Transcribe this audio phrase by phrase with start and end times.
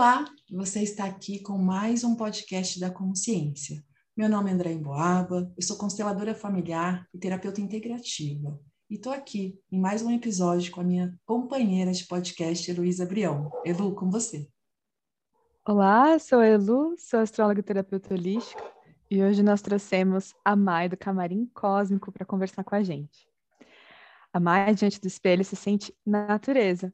[0.00, 3.84] Olá, você está aqui com mais um podcast da consciência.
[4.16, 8.58] Meu nome é André Emboaba, eu sou consteladora familiar e terapeuta integrativa.
[8.88, 13.52] E estou aqui em mais um episódio com a minha companheira de podcast, Heloísa Brião.
[13.62, 14.48] Elu, com você.
[15.68, 18.64] Olá, sou a Elu, sou astróloga e terapeuta holística
[19.10, 23.28] e hoje nós trouxemos a Mai do Camarim Cósmico para conversar com a gente.
[24.32, 26.90] A Mai, diante do espelho, se sente natureza,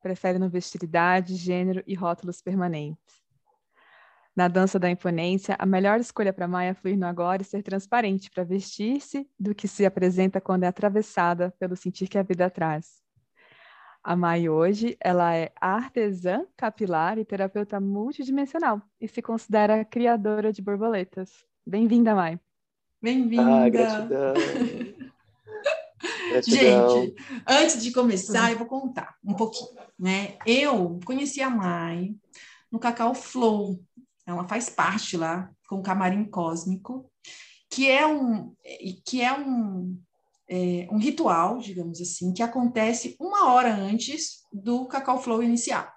[0.00, 3.22] prefere não vestir idade, gênero e rótulos permanentes.
[4.38, 7.60] Na dança da imponência, a melhor escolha para Mai é fluir no agora e ser
[7.60, 12.48] transparente para vestir-se do que se apresenta quando é atravessada pelo sentir que a vida
[12.48, 13.02] traz.
[14.00, 20.62] A Mai hoje, ela é artesã capilar e terapeuta multidimensional e se considera criadora de
[20.62, 21.44] borboletas.
[21.66, 22.38] Bem-vinda, Mai.
[23.02, 23.64] Bem-vinda.
[23.64, 24.34] Ah, gratidão.
[26.28, 27.02] Gratidão.
[27.02, 27.14] Gente,
[27.46, 30.36] antes de começar, eu vou contar um pouquinho, né?
[30.46, 32.14] Eu conheci a Mai
[32.70, 33.80] no Cacau Flow.
[34.26, 37.10] Ela faz parte lá com o Camarim Cósmico,
[37.70, 38.54] que é um
[39.04, 39.98] que é um
[40.48, 45.92] é, um ritual, digamos assim, que acontece uma hora antes do Cacau Flow iniciar.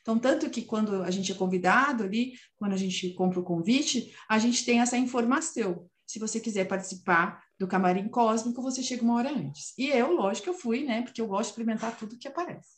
[0.00, 4.14] Então, tanto que quando a gente é convidado ali, quando a gente compra o convite,
[4.28, 5.84] a gente tem essa informação.
[6.06, 9.72] Se você quiser participar do camarim cósmico, você chega uma hora antes.
[9.78, 11.02] E eu, lógico, eu fui, né?
[11.02, 12.76] Porque eu gosto de experimentar tudo que aparece.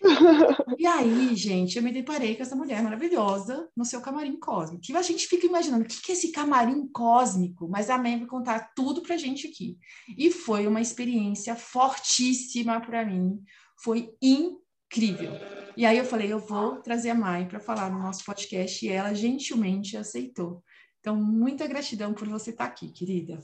[0.78, 4.84] e aí, gente, eu me deparei com essa mulher maravilhosa no seu camarim cósmico.
[4.88, 8.28] E a gente fica imaginando o que é esse camarim cósmico, mas a Mem vai
[8.28, 9.78] contar tudo pra gente aqui.
[10.16, 13.40] E foi uma experiência fortíssima para mim.
[13.82, 15.32] Foi incrível.
[15.76, 18.88] E aí eu falei, eu vou trazer a Mai para falar no nosso podcast e
[18.88, 20.62] ela gentilmente aceitou.
[21.00, 23.38] Então, muita gratidão por você estar aqui, querida.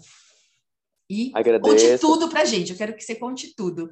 [1.10, 1.74] E Agradeço.
[1.74, 2.70] conte tudo para gente.
[2.70, 3.90] Eu quero que você conte tudo.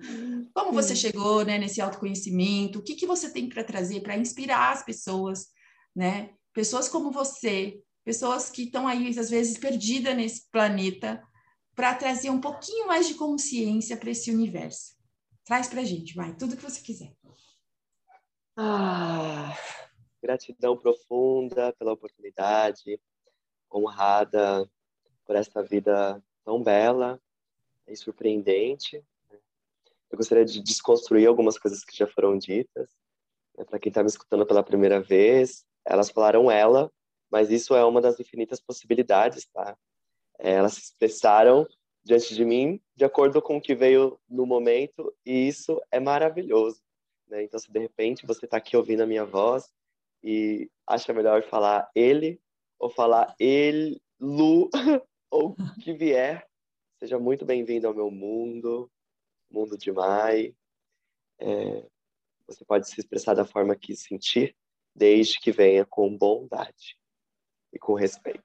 [0.55, 2.79] Como você chegou né, nesse autoconhecimento?
[2.79, 5.49] O que, que você tem para trazer para inspirar as pessoas,
[5.97, 6.31] né?
[6.55, 11.21] Pessoas como você, pessoas que estão aí às vezes perdidas nesse planeta,
[11.75, 14.95] para trazer um pouquinho mais de consciência para esse universo.
[15.45, 17.13] Traz para gente, vai, tudo que você quiser.
[18.57, 19.57] Ah,
[20.23, 23.01] gratidão profunda pela oportunidade,
[23.73, 24.71] honrada
[25.25, 27.21] por esta vida tão bela
[27.87, 29.05] e surpreendente.
[29.31, 29.39] Né?
[30.11, 32.89] Eu gostaria de desconstruir algumas coisas que já foram ditas.
[33.55, 33.65] Né?
[33.67, 36.91] Para quem está me escutando pela primeira vez, elas falaram ela,
[37.31, 39.77] mas isso é uma das infinitas possibilidades, tá?
[40.39, 41.67] É, elas se expressaram
[42.03, 46.81] diante de mim de acordo com o que veio no momento e isso é maravilhoso.
[47.27, 47.43] Né?
[47.43, 49.71] Então, se de repente você está aqui ouvindo a minha voz
[50.23, 52.41] e acha melhor falar ele
[52.79, 54.71] ou falar ele, Lu,
[55.31, 56.47] ou que vier,
[56.99, 58.91] seja muito bem-vindo ao meu mundo,
[59.51, 60.55] mundo de Mai.
[61.39, 61.87] É,
[62.47, 64.57] você pode se expressar da forma que sentir,
[64.95, 66.99] desde que venha com bondade
[67.73, 68.43] e com respeito.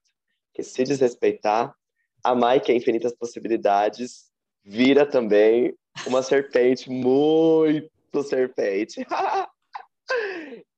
[0.47, 1.75] Porque se desrespeitar,
[2.23, 4.31] a Mai, que é infinitas possibilidades,
[4.63, 9.05] vira também uma serpente muito serpente.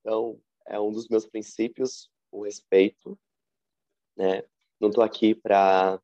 [0.00, 3.18] então, é um dos meus princípios, o respeito,
[4.16, 4.42] né?
[4.80, 6.00] Não estou aqui para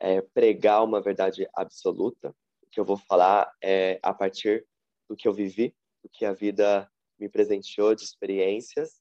[0.00, 2.34] é, pregar uma verdade absoluta.
[2.62, 4.66] O que eu vou falar é a partir
[5.08, 9.00] do que eu vivi, do que a vida me presenteou de experiências.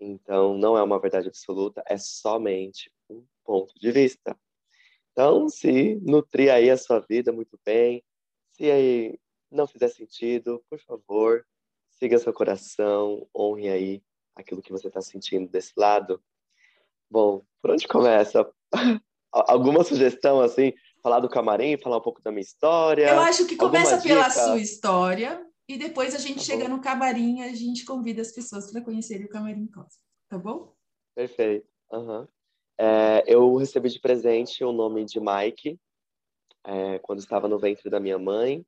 [0.00, 4.36] Então, não é uma verdade absoluta, é somente um ponto de vista.
[5.12, 8.04] Então, se nutrir aí a sua vida muito bem,
[8.52, 9.18] se aí
[9.50, 11.46] não fizer sentido, por favor,
[11.88, 14.02] siga seu coração, honre aí
[14.34, 16.22] aquilo que você está sentindo desse lado.
[17.14, 18.44] Bom, por onde começa?
[19.30, 23.08] Alguma sugestão, assim, falar do camarim, falar um pouco da minha história?
[23.08, 26.70] Eu acho que começa pela sua história e depois a gente tá chega bom.
[26.70, 30.74] no camarim e a gente convida as pessoas para conhecerem o camarim Cosmo, tá bom?
[31.14, 31.68] Perfeito.
[31.92, 32.26] Uhum.
[32.76, 35.78] É, eu recebi de presente o nome de Mike
[36.64, 38.66] é, quando estava no ventre da minha mãe.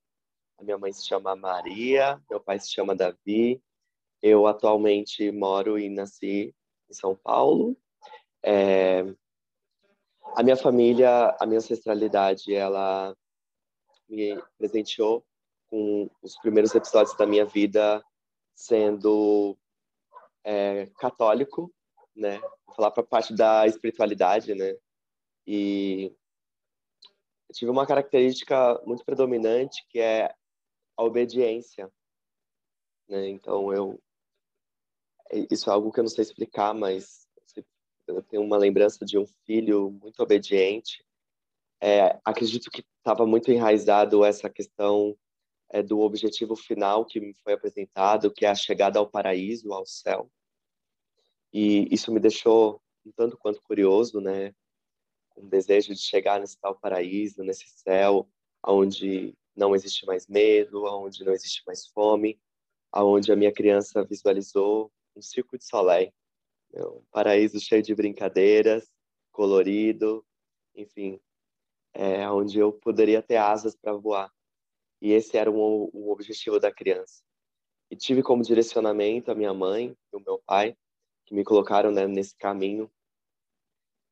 [0.57, 3.61] A minha mãe se chama Maria, meu pai se chama Davi.
[4.23, 6.55] Eu atualmente moro e nasci
[6.89, 7.77] em São Paulo.
[8.43, 9.03] É,
[10.37, 13.17] a minha família, a minha ancestralidade, ela
[14.09, 15.25] me presenteou
[15.69, 18.05] com os primeiros episódios da minha vida
[18.55, 19.57] sendo
[20.45, 21.73] é, católico,
[22.15, 22.39] né?
[22.67, 24.77] Vou falar para parte da espiritualidade, né?
[25.47, 26.15] E
[27.53, 30.35] tive uma característica muito predominante que é
[30.97, 31.91] a obediência.
[33.09, 33.29] Né?
[33.29, 34.01] Então, eu.
[35.51, 37.26] Isso é algo que eu não sei explicar, mas
[38.07, 41.05] eu tenho uma lembrança de um filho muito obediente.
[41.81, 45.17] É, acredito que estava muito enraizado essa questão
[45.69, 49.85] é, do objetivo final que me foi apresentado, que é a chegada ao paraíso, ao
[49.85, 50.31] céu.
[51.53, 54.55] E isso me deixou um tanto quanto curioso, né?
[55.37, 58.29] Um desejo de chegar nesse tal paraíso, nesse céu,
[58.67, 62.39] onde não existe mais medo, onde não existe mais fome,
[62.93, 66.13] aonde a minha criança visualizou um circo de Soleil,
[66.73, 66.85] né?
[66.85, 68.91] um paraíso cheio de brincadeiras,
[69.33, 70.25] colorido,
[70.75, 71.21] enfim,
[71.95, 74.31] é, onde eu poderia ter asas para voar.
[75.01, 77.23] E esse era o, o objetivo da criança.
[77.91, 80.77] E tive como direcionamento a minha mãe e o meu pai,
[81.25, 82.91] que me colocaram né, nesse caminho,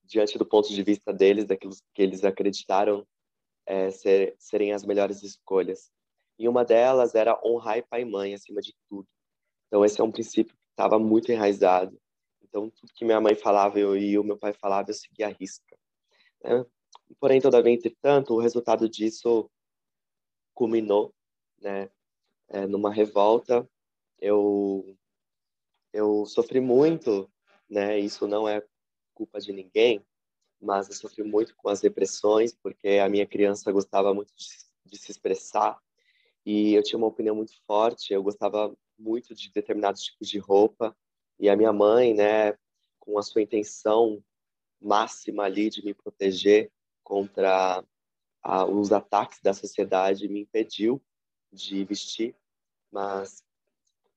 [0.03, 3.07] diante do ponto de vista deles, daquilo que eles acreditaram
[3.67, 5.91] é, ser, serem as melhores escolhas.
[6.39, 9.09] E uma delas era honrar pai e mãe acima de tudo.
[9.67, 11.99] Então, esse é um princípio que estava muito enraizado.
[12.55, 15.31] Então, tudo que minha mãe falava eu, e o meu pai falava, eu seguia a
[15.31, 15.77] risca.
[16.41, 16.65] Né?
[17.19, 19.51] Porém, todavia, entretanto, o resultado disso
[20.55, 21.13] culminou
[21.61, 21.91] né,
[22.49, 23.69] é, numa revolta.
[24.21, 24.97] Eu,
[25.93, 27.29] eu sofri muito,
[27.69, 28.65] né, isso não é
[29.13, 30.01] culpa de ninguém,
[30.61, 34.47] mas eu sofri muito com as depressões, porque a minha criança gostava muito de,
[34.87, 35.77] de se expressar
[36.47, 40.97] e eu tinha uma opinião muito forte, eu gostava muito de determinados tipos de roupa
[41.39, 42.57] e a minha mãe, né,
[42.99, 44.23] com a sua intenção
[44.81, 46.71] máxima ali de me proteger
[47.03, 47.85] contra
[48.43, 51.03] a, os ataques da sociedade, me impediu
[51.53, 52.35] de vestir,
[52.91, 53.43] mas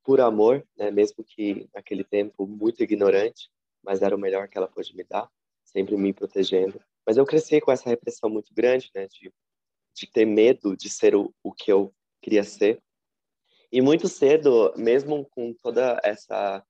[0.03, 3.49] por amor, né, mesmo que naquele tempo muito ignorante,
[3.83, 5.29] mas era o melhor que ela pôde me dar
[5.67, 6.81] sempre me protegendo.
[7.05, 9.31] Mas eu cresci com essa repressão muito grande, né, de,
[9.93, 12.81] de ter medo de ser o, o que eu queria ser.
[13.71, 16.65] E muito cedo, mesmo com toda essa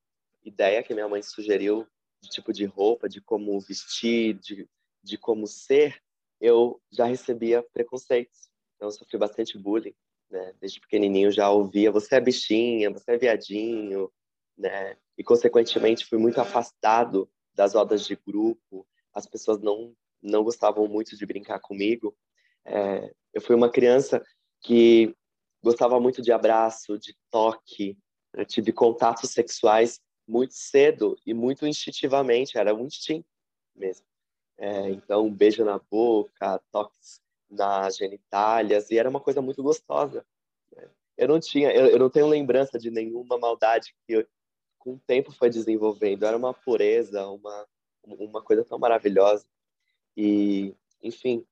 [0.48, 1.88] ideia que minha mãe sugeriu
[2.22, 4.68] de tipo de roupa, de como vestir, de,
[5.04, 6.02] de como ser,
[6.40, 8.50] eu já recebia preconceitos.
[8.76, 9.94] Então, eu sofri bastante bullying,
[10.30, 10.54] né?
[10.60, 14.12] Desde pequenininho já ouvia, você é bichinha, você é viadinho,
[14.58, 14.98] né?
[15.18, 21.16] E, consequentemente, fui muito afastado das rodas de grupo, as pessoas não não gostavam muito
[21.16, 22.16] de brincar comigo.
[22.66, 24.22] É, eu fui uma criança
[24.62, 25.16] que
[25.64, 27.96] gostava muito de abraço, de toque,
[28.34, 33.28] eu tive contatos sexuais muito cedo e muito instintivamente, era um instinto
[33.76, 34.06] mesmo.
[34.58, 40.26] É, então, um beijo na boca, toques nas genitálias, e era uma coisa muito gostosa.
[40.76, 40.90] Né?
[41.18, 44.28] Eu não tinha, eu, eu, não tenho lembrança de nenhuma maldade que eu,
[44.80, 46.26] com o tempo foi desenvolvendo.
[46.26, 47.68] Era uma pureza, uma
[48.16, 49.46] uma coisa tão maravilhosa.
[50.16, 50.74] E,
[51.04, 51.46] enfim,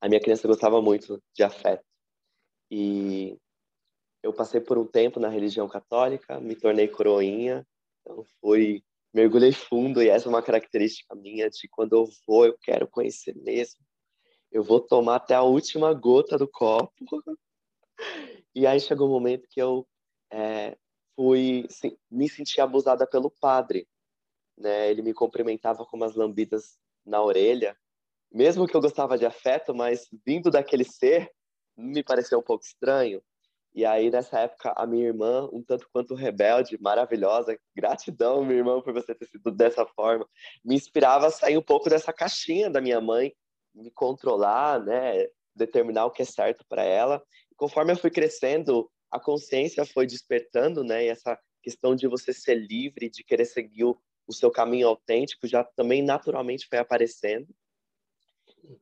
[0.00, 1.84] a minha criança gostava muito de afeto.
[2.70, 3.36] E
[4.22, 7.66] eu passei por um tempo na religião católica, me tornei coroinha,
[8.06, 8.82] então fui
[9.12, 13.34] mergulhei fundo e essa é uma característica minha de quando eu vou, eu quero conhecer
[13.36, 13.80] mesmo.
[14.52, 16.92] Eu vou tomar até a última gota do copo.
[18.54, 19.86] E aí chegou um momento que eu
[20.30, 20.76] é,
[21.14, 23.86] fui sim, me senti abusada pelo padre
[24.56, 24.90] né?
[24.90, 27.76] Ele me cumprimentava com umas lambidas na orelha,
[28.32, 31.30] mesmo que eu gostava de afeto, mas vindo daquele ser,
[31.76, 33.22] me pareceu um pouco estranho.
[33.76, 38.80] E aí, nessa época, a minha irmã, um tanto quanto rebelde, maravilhosa, gratidão, minha irmã,
[38.80, 40.26] por você ter sido dessa forma,
[40.64, 43.34] me inspirava a sair um pouco dessa caixinha da minha mãe,
[43.74, 47.22] me controlar, né, determinar o que é certo para ela.
[47.52, 52.32] E conforme eu fui crescendo, a consciência foi despertando, né, e essa questão de você
[52.32, 57.46] ser livre, de querer seguir o, o seu caminho autêntico já também naturalmente foi aparecendo.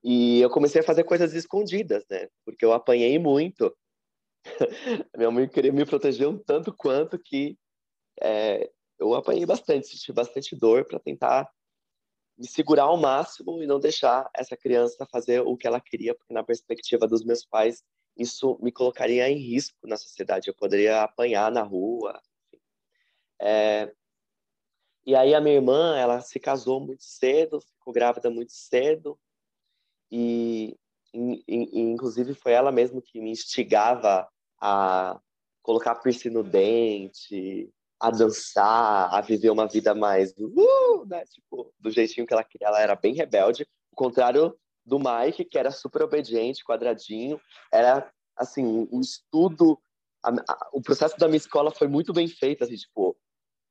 [0.05, 2.29] E eu comecei a fazer coisas escondidas, né?
[2.45, 3.75] Porque eu apanhei muito.
[5.17, 7.59] Minha mãe queria me proteger um tanto quanto que
[8.21, 11.51] é, eu apanhei bastante, senti bastante dor para tentar
[12.37, 16.35] me segurar ao máximo e não deixar essa criança fazer o que ela queria, porque
[16.35, 17.83] na perspectiva dos meus pais
[18.17, 20.49] isso me colocaria em risco na sociedade.
[20.49, 22.21] Eu poderia apanhar na rua.
[23.41, 23.93] É,
[25.07, 29.19] e aí a minha irmã, ela se casou muito cedo, ficou grávida muito cedo
[30.11, 30.77] e,
[31.13, 34.29] e, e inclusive foi ela mesma que me instigava
[34.67, 35.21] a
[35.63, 41.23] colocar piercing no dente, a dançar, a viver uma vida mais uh, né?
[41.27, 42.69] tipo, do jeitinho que ela queria.
[42.69, 47.39] Ela era bem rebelde, o contrário do Mike, que era super obediente, quadradinho.
[47.71, 49.79] Era assim, um estudo,
[50.23, 53.15] a, a, o processo da minha escola foi muito bem feito, assim, tipo,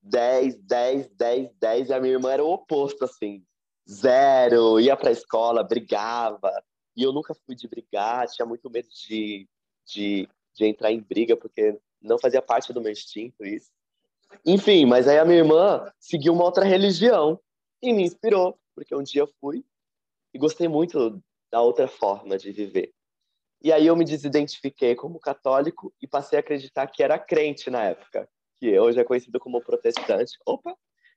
[0.03, 3.43] 10, 10, 10, 10, e a minha irmã era o oposto, assim,
[3.89, 6.51] zero, ia pra escola, brigava,
[6.95, 9.47] e eu nunca fui de brigar, tinha muito medo de,
[9.85, 13.72] de, de entrar em briga, porque não fazia parte do meu instinto isso.
[14.45, 17.39] Enfim, mas aí a minha irmã seguiu uma outra religião
[17.81, 19.63] e me inspirou, porque um dia eu fui
[20.33, 22.91] e gostei muito da outra forma de viver.
[23.62, 27.83] E aí eu me desidentifiquei como católico e passei a acreditar que era crente na
[27.83, 28.27] época
[28.63, 30.38] que hoje é conhecido como protestante.
[30.45, 30.74] Opa,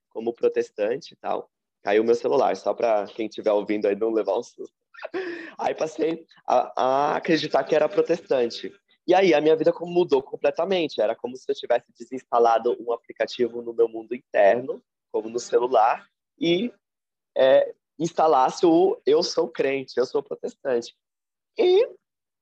[0.09, 1.49] como protestante e tal.
[1.81, 4.75] Caiu meu celular, só para quem estiver ouvindo aí não levar um susto.
[5.59, 8.73] Aí passei a, a acreditar que era protestante.
[9.07, 11.01] E aí a minha vida mudou completamente.
[11.01, 14.83] Era como se eu tivesse desinstalado um aplicativo no meu mundo interno,
[15.13, 16.07] como no celular,
[16.39, 16.73] e
[17.37, 20.95] é, instalasse o eu sou crente, eu sou protestante.
[21.57, 21.89] E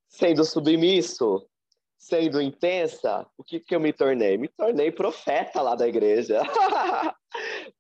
[0.09, 1.47] sendo submisso,
[1.97, 4.37] sendo intensa, o que, que eu me tornei?
[4.37, 6.41] Me tornei profeta lá da igreja.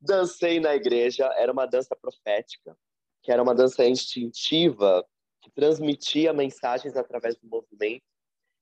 [0.00, 2.76] Dancei na igreja, era uma dança profética,
[3.22, 5.04] que era uma dança instintiva,
[5.40, 8.04] que transmitia mensagens através do movimento.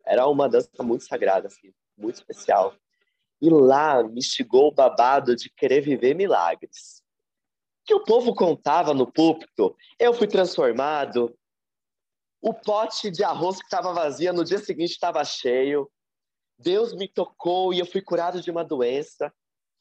[0.04, 2.75] Era uma dança muito sagrada, assim, muito especial.
[3.40, 7.02] E lá me instigou o babado de querer viver milagres.
[7.85, 11.37] Que o povo contava no púlpito, eu fui transformado,
[12.42, 15.88] o pote de arroz que estava vazio no dia seguinte estava cheio.
[16.59, 19.32] Deus me tocou e eu fui curado de uma doença.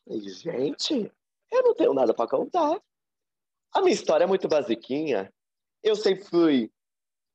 [0.07, 1.11] E, gente,
[1.51, 2.79] eu não tenho nada para contar.
[3.73, 5.33] A minha história é muito basiquinha.
[5.81, 6.71] Eu sempre fui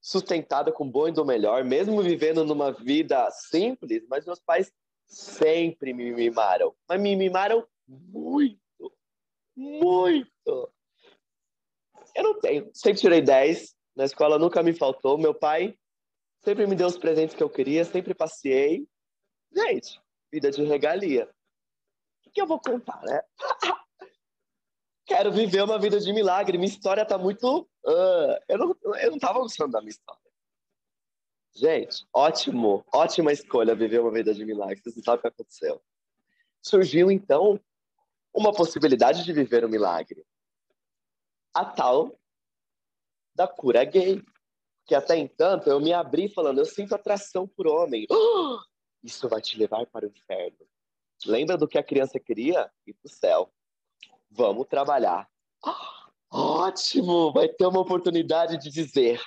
[0.07, 4.73] sustentada com bom e do melhor, mesmo vivendo numa vida simples, mas meus pais
[5.05, 6.73] sempre me mimaram.
[6.89, 8.61] Mas me mimaram muito,
[9.57, 10.73] muito.
[12.15, 12.71] Eu não tenho.
[12.73, 15.19] Sempre tirei 10, na escola nunca me faltou.
[15.19, 15.77] Meu pai
[16.39, 18.87] sempre me deu os presentes que eu queria, sempre passei.
[19.53, 20.01] Gente,
[20.33, 21.29] vida de regalia.
[22.25, 23.23] O que eu vou contar, né?
[25.07, 26.59] Quero viver uma vida de milagre.
[26.59, 27.61] Minha história tá muito.
[27.85, 30.21] Uh, eu, não, eu não tava gostando da minha história.
[31.55, 34.81] Gente, ótimo, ótima escolha viver uma vida de milagre.
[34.83, 35.81] Vocês não sabem o que aconteceu.
[36.61, 37.59] Surgiu, então,
[38.35, 40.27] uma possibilidade de viver um milagre.
[41.55, 42.19] A tal
[43.35, 44.23] da cura gay.
[44.85, 48.07] Que até então eu me abri falando, eu sinto atração por homem.
[49.03, 50.59] Isso vai te levar para o inferno.
[51.25, 52.71] Lembra do que a criança queria?
[52.87, 53.53] Ir para o céu.
[54.37, 55.29] Vamos trabalhar.
[56.31, 57.33] Ótimo!
[57.33, 59.21] Vai ter uma oportunidade de dizer: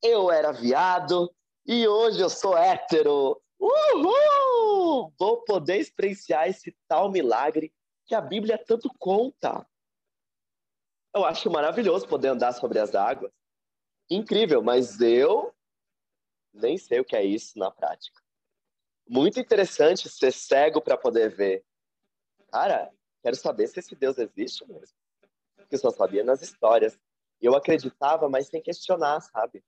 [0.00, 1.34] eu era viado
[1.66, 3.42] e hoje eu sou hétero.
[3.58, 5.12] Uhul!
[5.18, 7.72] Vou poder experienciar esse tal milagre
[8.06, 9.66] que a Bíblia tanto conta.
[11.14, 13.32] Eu acho maravilhoso poder andar sobre as águas
[14.08, 15.54] incrível, mas eu
[16.52, 18.20] nem sei o que é isso na prática.
[19.08, 21.64] Muito interessante ser cego para poder ver.
[22.50, 22.92] Cara,
[23.22, 24.96] quero saber se esse Deus existe mesmo.
[25.56, 26.98] Porque eu só sabia nas histórias.
[27.40, 29.62] Eu acreditava, mas sem questionar, sabe?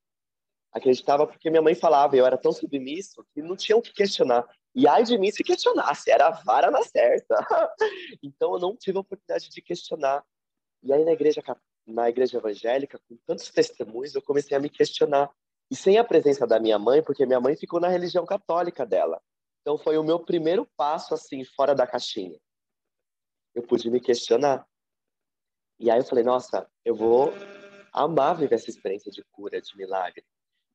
[0.72, 4.44] Acreditava porque minha mãe falava, eu era tão submisso que não tinha o que questionar.
[4.74, 7.36] E ai de mim se questionasse, era a vara na certa.
[8.22, 10.24] então eu não tive a oportunidade de questionar.
[10.82, 11.40] E aí na igreja
[11.86, 15.30] na igreja evangélica, com tantos testemunhos, eu comecei a me questionar.
[15.70, 19.20] E sem a presença da minha mãe, porque minha mãe ficou na religião católica dela.
[19.60, 22.38] Então foi o meu primeiro passo assim fora da caixinha.
[23.54, 24.66] Eu pude me questionar.
[25.78, 27.32] E aí eu falei, nossa, eu vou
[27.92, 30.24] amar viver essa experiência de cura, de milagre.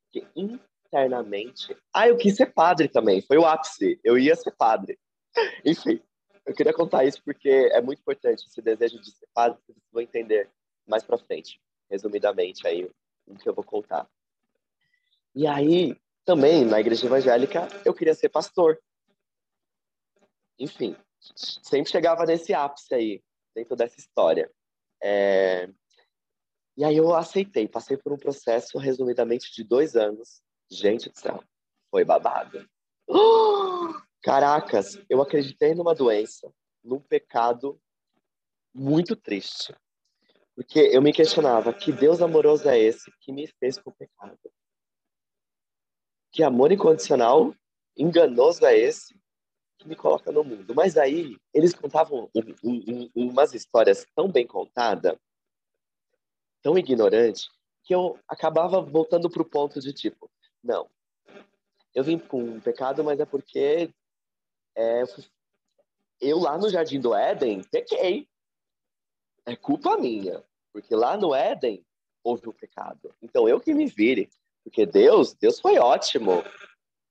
[0.03, 4.00] Porque internamente, ah, eu quis ser padre também, foi o ápice.
[4.03, 4.98] Eu ia ser padre.
[5.65, 6.01] Enfim,
[6.45, 10.01] eu queria contar isso porque é muito importante esse desejo de ser padre, vocês vão
[10.01, 10.50] entender
[10.88, 12.89] mais para frente, resumidamente aí
[13.27, 14.09] o que eu vou contar.
[15.36, 15.95] E aí,
[16.25, 18.81] também na igreja evangélica, eu queria ser pastor.
[20.57, 23.23] Enfim, sempre chegava nesse ápice aí,
[23.55, 24.49] dentro dessa história.
[25.01, 25.69] É...
[26.77, 30.41] E aí eu aceitei, passei por um processo, resumidamente, de dois anos.
[30.71, 31.43] Gente do céu,
[31.91, 32.65] foi babado.
[34.21, 36.51] Caracas, eu acreditei numa doença,
[36.83, 37.79] num pecado
[38.73, 39.75] muito triste.
[40.55, 44.38] Porque eu me questionava, que Deus amoroso é esse que me fez com o pecado?
[46.31, 47.55] Que amor incondicional,
[47.97, 49.19] enganoso é esse
[49.79, 50.75] que me coloca no mundo?
[50.75, 55.17] Mas aí, eles contavam um, um, um, umas histórias tão bem contadas,
[56.62, 57.50] tão ignorante,
[57.83, 60.29] que eu acabava voltando para o ponto de tipo,
[60.62, 60.88] não,
[61.95, 63.89] eu vim com um pecado, mas é porque
[64.75, 65.03] é,
[66.21, 68.27] eu lá no Jardim do Éden pequei.
[69.45, 70.43] É culpa minha.
[70.71, 71.83] Porque lá no Éden
[72.24, 73.13] houve o pecado.
[73.21, 74.29] Então eu que me vire.
[74.63, 76.43] Porque Deus, Deus foi ótimo.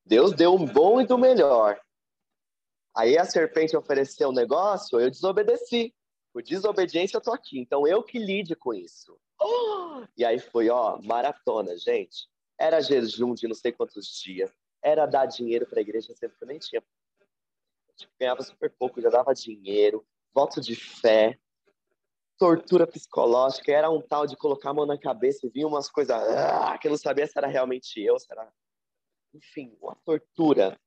[0.05, 1.81] Deus deu um bom e do melhor.
[2.99, 5.95] Aí a serpente ofereceu um negócio, eu desobedeci.
[6.33, 7.61] Por desobediência eu tô aqui.
[7.61, 9.17] Então eu que lide com isso.
[9.41, 10.05] Oh!
[10.17, 12.27] E aí foi, ó, maratona, gente.
[12.59, 14.51] Era jejum de não sei quantos dias.
[14.83, 16.83] Era dar dinheiro para a igreja, sempre que eu nem tinha.
[17.97, 21.39] Tipo, ganhava super pouco, já dava dinheiro, voto de fé
[22.39, 26.17] tortura psicológica, era um tal de colocar a mão na cabeça e vinha umas coisas
[26.17, 28.49] ah, que eu não sabia se era realmente eu, se era...
[29.35, 30.79] Enfim, uma tortura.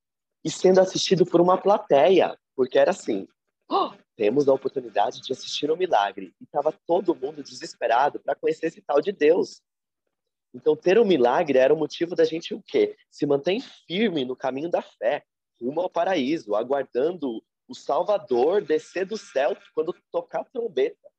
[0.43, 3.27] E sendo assistido por uma plateia, porque era assim,
[3.69, 6.33] oh, temos a oportunidade de assistir um milagre.
[6.39, 9.61] E estava todo mundo desesperado para conhecer esse tal de Deus.
[10.53, 12.95] Então, ter um milagre era o motivo da gente o quê?
[13.09, 15.23] Se manter firme no caminho da fé,
[15.61, 21.09] rumo ao paraíso, aguardando o Salvador descer do céu quando tocar a trombeta.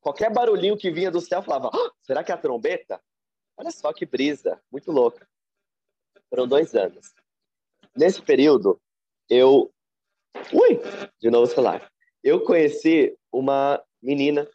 [0.00, 3.00] Qualquer barulhinho que vinha do céu falava: oh, será que é a trombeta?
[3.56, 5.26] Olha só que brisa, muito louca.
[6.28, 7.14] Foram dois anos.
[7.96, 8.80] Nesse período,
[9.28, 9.72] eu.
[10.52, 10.80] Ui!
[11.20, 11.90] De novo o celular.
[12.22, 14.48] Eu conheci uma menina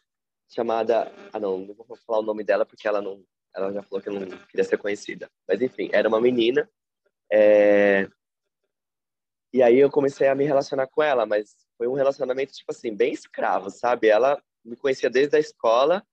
[0.48, 1.12] chamada.
[1.32, 3.22] Ah, não, não vou falar o nome dela porque ela não.
[3.54, 5.30] Ela já falou que não queria ser conhecida.
[5.46, 6.68] Mas enfim, era uma menina.
[7.32, 8.08] É...
[9.52, 12.94] E aí eu comecei a me relacionar com ela, mas foi um relacionamento, tipo assim,
[12.94, 14.08] bem escravo, sabe?
[14.08, 16.04] Ela me conhecia desde a escola,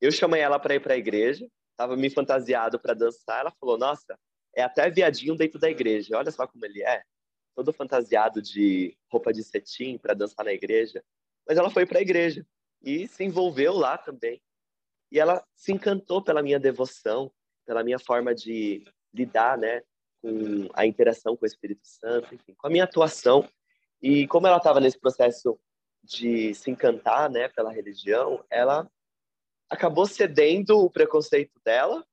[0.00, 3.76] eu chamei ela para ir para a igreja, tava me fantasiado para dançar, ela falou:
[3.76, 4.18] "Nossa,
[4.58, 6.16] é até viadinho dentro da igreja.
[6.16, 7.02] Olha só como ele é,
[7.54, 11.02] todo fantasiado de roupa de cetim para dançar na igreja".
[11.46, 12.46] Mas ela foi para a igreja
[12.82, 14.40] e se envolveu lá também.
[15.10, 17.32] E ela se encantou pela minha devoção,
[17.66, 19.82] pela minha forma de lidar, né,
[20.20, 23.48] com a interação com o Espírito Santo, enfim, com a minha atuação.
[24.02, 25.58] E como ela estava nesse processo
[26.02, 28.90] de se encantar, né, pela religião, ela
[29.68, 32.06] acabou cedendo o preconceito dela.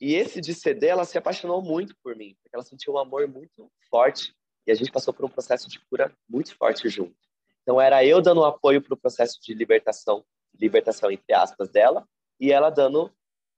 [0.00, 3.26] E esse de ceder, ela se apaixonou muito por mim, porque ela sentiu um amor
[3.26, 4.34] muito forte.
[4.66, 7.16] E a gente passou por um processo de cura muito forte junto.
[7.62, 10.24] Então era eu dando apoio para o processo de libertação,
[10.54, 12.06] libertação entre aspas dela,
[12.38, 13.12] e ela dando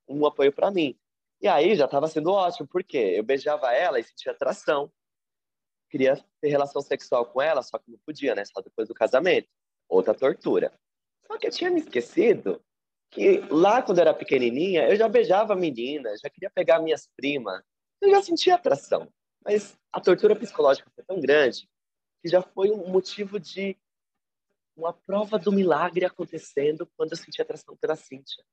[0.08, 0.98] um apoio para mim.
[1.40, 4.90] E aí já estava sendo ótimo, porque eu beijava ela e sentia atração.
[5.90, 8.44] Queria ter relação sexual com ela, só que não podia, né?
[8.44, 9.48] Só depois do casamento.
[9.88, 10.72] Outra tortura.
[11.26, 12.62] Só que eu tinha me esquecido
[13.10, 17.62] que lá quando eu era pequenininha, eu já beijava menina, já queria pegar minhas primas.
[18.00, 19.08] Eu já sentia atração.
[19.44, 21.68] Mas a tortura psicológica foi tão grande
[22.22, 23.76] que já foi um motivo de
[24.76, 28.44] uma prova do milagre acontecendo quando eu senti atração pela Cíntia.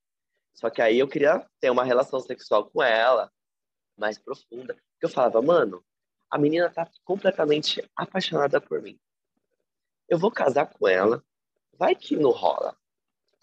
[0.54, 3.32] Só que aí eu queria ter uma relação sexual com ela,
[3.98, 4.76] mais profunda.
[5.02, 5.84] Eu falava, mano,
[6.30, 9.00] a menina tá completamente apaixonada por mim.
[10.08, 11.24] Eu vou casar com ela,
[11.74, 12.76] vai que não rola.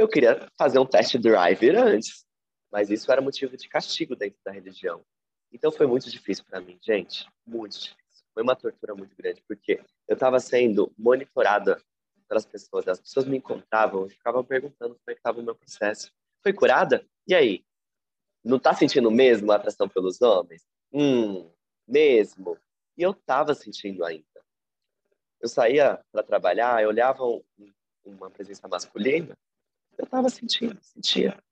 [0.02, 2.26] Eu queria fazer um test driver antes,
[2.72, 5.00] mas isso era motivo de castigo dentro da religião.
[5.52, 8.26] Então foi muito difícil para mim, gente, muito difícil.
[8.34, 11.80] Foi uma tortura muito grande, porque eu estava sendo monitorada
[12.26, 15.54] pelas pessoas, as pessoas me encontravam e ficavam perguntando como é que estava o meu
[15.54, 16.10] processo.
[16.42, 17.06] Foi curada?
[17.28, 17.64] E aí?
[18.42, 20.66] Não tá sentindo mesmo a atração pelos homens?
[20.92, 21.48] Hum,
[21.86, 22.58] mesmo.
[22.98, 24.26] E eu tava sentindo ainda.
[25.40, 27.40] Eu saía para trabalhar, eu olhava um,
[28.04, 29.38] uma presença masculina,
[29.98, 31.42] eu tava sentindo, sentia.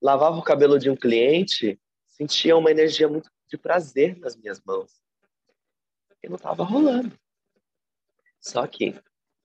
[0.00, 5.00] Lavava o cabelo de um cliente, sentia uma energia muito de prazer nas minhas mãos.
[6.22, 7.18] E não tava rolando.
[8.40, 8.94] Só que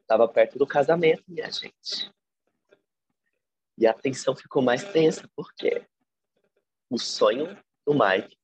[0.01, 2.11] estava perto do casamento, minha gente.
[3.77, 5.85] E a tensão ficou mais tensa, porque
[6.89, 8.37] o sonho do Mike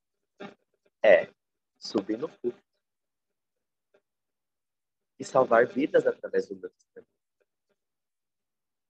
[1.04, 1.30] é
[1.78, 2.64] subir no púlpito
[5.20, 7.19] e salvar vidas através do meu testemunho.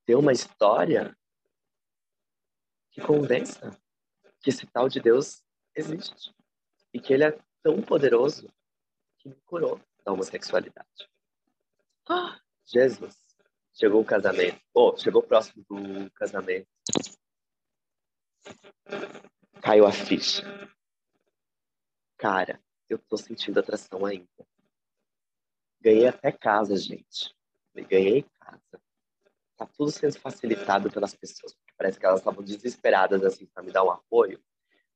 [0.09, 1.15] Ter uma história
[2.89, 3.79] que convença
[4.41, 5.43] que esse tal de Deus
[5.75, 6.33] existe
[6.91, 8.51] e que ele é tão poderoso
[9.19, 11.07] que me curou da homossexualidade.
[12.09, 13.23] Ah, Jesus!
[13.71, 14.59] Chegou o casamento.
[14.73, 16.67] Oh, chegou próximo do casamento.
[19.61, 20.41] Caiu a ficha.
[22.17, 24.47] Cara, eu tô sentindo atração ainda.
[25.79, 27.31] Ganhei até casa, gente.
[27.75, 28.88] Ganhei casa.
[29.59, 31.55] Tá tudo sendo facilitado pelas pessoas.
[31.77, 34.41] Parece que elas estavam desesperadas assim para me dar um apoio.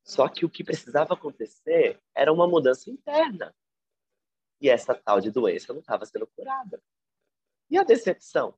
[0.03, 3.53] Só que o que precisava acontecer era uma mudança interna.
[4.59, 6.81] E essa tal de doença não estava sendo curada.
[7.69, 8.57] E a decepção?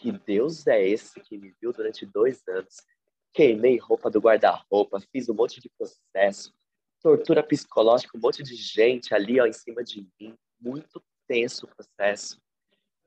[0.00, 2.76] que Deus é esse que me viu durante dois anos.
[3.34, 6.54] Queimei roupa do guarda-roupa, fiz um monte de processo,
[7.00, 10.34] tortura psicológica, um monte de gente ali ó, em cima de mim.
[10.58, 12.40] Muito tenso o processo.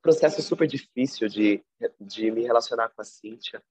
[0.04, 1.64] Processo super difícil de,
[2.00, 3.64] de me relacionar com a Cíntia.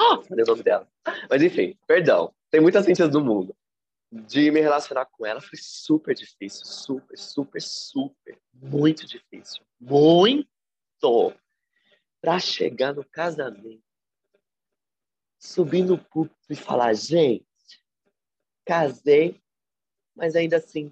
[0.00, 0.88] Ah, falei o nome dela.
[1.28, 2.32] Mas enfim, perdão.
[2.50, 3.54] Tem muitas Cíntias no mundo.
[4.10, 6.64] De me relacionar com ela foi super difícil.
[6.64, 8.38] Super, super, super.
[8.54, 9.62] Muito difícil.
[9.80, 11.34] Muito
[12.24, 13.82] para chegar no casamento,
[15.38, 17.44] subir no púlpito e falar: gente,
[18.64, 19.42] casei,
[20.14, 20.90] mas ainda assim,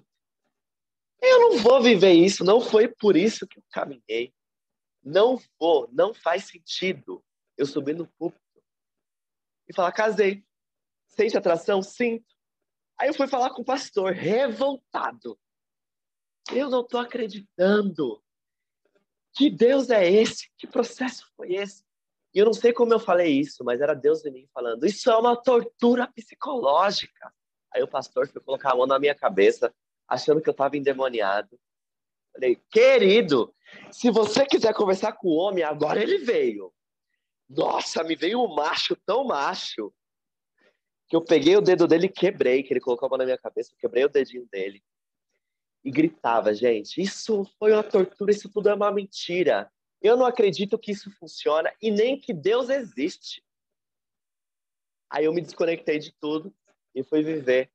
[1.19, 4.31] eu não vou viver isso, não foi por isso que eu caminhei.
[5.03, 7.23] Não vou, não faz sentido
[7.57, 8.41] eu subir no púlpito
[9.67, 10.45] e falar: casei.
[11.07, 11.81] Sente atração?
[11.81, 12.33] Sinto.
[12.97, 15.37] Aí eu fui falar com o pastor, revoltado.
[16.51, 18.21] Eu não estou acreditando
[19.33, 20.49] Que Deus é esse?
[20.57, 21.83] Que processo foi esse?
[22.33, 25.09] E eu não sei como eu falei isso, mas era Deus em mim falando: Isso
[25.09, 27.33] é uma tortura psicológica.
[27.71, 29.73] Aí o pastor foi colocar a mão na minha cabeça,
[30.07, 31.59] achando que eu estava endemoniado.
[32.33, 33.53] Falei, querido,
[33.91, 36.73] se você quiser conversar com o homem, agora ele veio.
[37.47, 39.93] Nossa, me veio um macho tão macho
[41.07, 43.37] que eu peguei o dedo dele e quebrei, que ele colocou a mão na minha
[43.37, 44.83] cabeça, quebrei o dedinho dele
[45.83, 49.69] e gritava, gente, isso foi uma tortura, isso tudo é uma mentira.
[50.01, 53.43] Eu não acredito que isso funciona e nem que Deus existe.
[55.09, 56.53] Aí eu me desconectei de tudo
[56.95, 57.69] e fui viver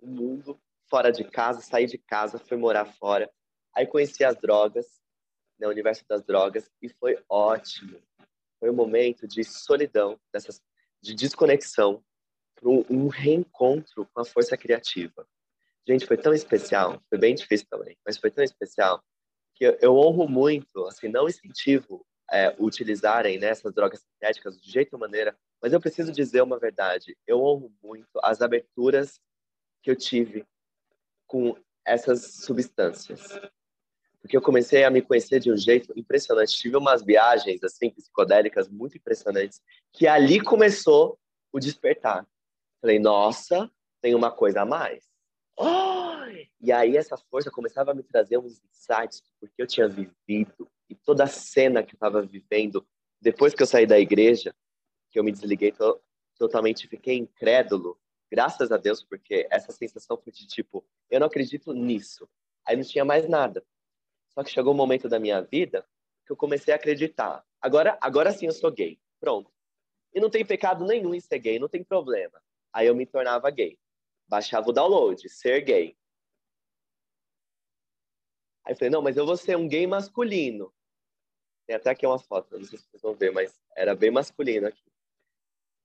[0.00, 3.30] o mundo fora de casa, saí de casa, fui morar fora.
[3.74, 4.86] Aí conheci as drogas,
[5.58, 8.00] né, o universo das drogas, e foi ótimo.
[8.58, 10.60] Foi um momento de solidão, dessas,
[11.02, 12.04] de desconexão,
[12.54, 15.26] para um reencontro com a força criativa.
[15.86, 19.02] Gente, foi tão especial, foi bem difícil também, mas foi tão especial
[19.54, 24.70] que eu, eu honro muito, assim, não incentivo é, utilizarem né, essas drogas sintéticas de
[24.70, 29.20] jeito ou maneira, mas eu preciso dizer uma verdade, eu honro muito as aberturas
[29.82, 30.46] que eu tive
[31.26, 33.20] com essas substâncias.
[34.20, 36.56] Porque eu comecei a me conhecer de um jeito impressionante.
[36.56, 41.18] Tive umas viagens assim psicodélicas muito impressionantes, que ali começou
[41.52, 42.26] o despertar.
[42.80, 45.04] Falei, nossa, tem uma coisa a mais.
[45.56, 46.10] Oh!
[46.60, 50.94] E aí essa força começava a me trazer uns insights porque eu tinha vivido e
[50.94, 52.86] toda a cena que eu estava vivendo
[53.20, 54.54] depois que eu saí da igreja,
[55.10, 56.00] que eu me desliguei to
[56.38, 57.98] totalmente, fiquei incrédulo.
[58.30, 62.28] Graças a Deus, porque essa sensação foi de tipo, eu não acredito nisso.
[62.64, 63.62] Aí não tinha mais nada.
[64.30, 65.86] Só que chegou um momento da minha vida
[66.24, 67.44] que eu comecei a acreditar.
[67.60, 68.98] Agora, agora sim eu sou gay.
[69.18, 69.50] Pronto.
[70.14, 72.42] E não tem pecado nenhum em ser gay, não tem problema.
[72.72, 73.78] Aí eu me tornava gay.
[74.28, 75.96] Baixava o download, ser gay.
[78.64, 80.72] Aí eu falei, não, mas eu vou ser um gay masculino.
[81.66, 84.66] Tem até aqui uma foto, não sei se vocês vão ver, mas era bem masculino
[84.66, 84.82] aqui.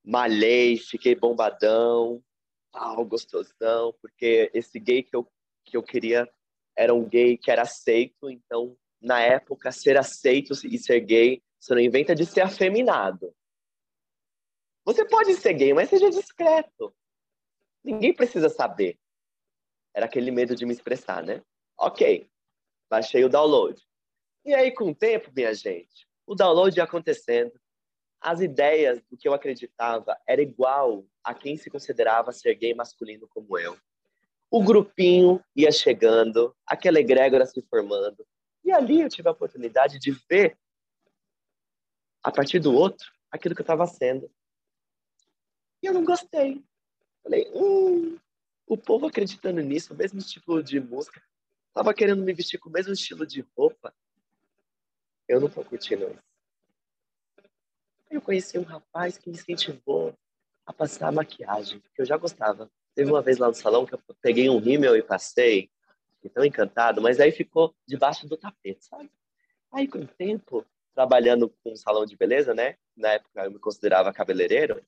[0.03, 2.23] Malhei, fiquei bombadão,
[2.71, 5.27] tal, gostosão, porque esse gay que eu,
[5.63, 6.31] que eu queria
[6.77, 11.73] era um gay que era aceito, então, na época, ser aceito e ser gay, você
[11.73, 13.33] não inventa de ser afeminado.
[14.83, 16.95] Você pode ser gay, mas seja discreto.
[17.83, 18.99] Ninguém precisa saber.
[19.93, 21.43] Era aquele medo de me expressar, né?
[21.77, 22.29] Ok,
[22.89, 23.81] baixei o download.
[24.43, 27.53] E aí, com o tempo, minha gente, o download ia acontecendo,
[28.21, 33.27] as ideias do que eu acreditava era igual a quem se considerava ser gay masculino
[33.27, 33.77] como eu.
[34.49, 38.25] O grupinho ia chegando, aquela egrégora se formando,
[38.63, 40.57] e ali eu tive a oportunidade de ver,
[42.23, 44.31] a partir do outro, aquilo que eu estava sendo.
[45.83, 46.63] E eu não gostei.
[47.21, 48.17] Falei, hum,
[48.65, 51.21] o povo acreditando nisso, o mesmo estilo de música,
[51.73, 53.93] tava querendo me vestir com o mesmo estilo de roupa.
[55.27, 56.23] Eu não tô curtindo isso.
[58.09, 60.17] Eu conheci um rapaz que me incentivou
[60.65, 62.71] a passar maquiagem, que eu já gostava.
[62.95, 65.69] Teve uma vez lá no salão que eu peguei um rímel e passei,
[66.15, 69.11] fiquei tão encantado, mas aí ficou debaixo do tapete, sabe?
[69.71, 72.77] Aí com o tempo, trabalhando com um salão de beleza, né?
[72.95, 74.81] Na época eu me considerava cabeleireiro,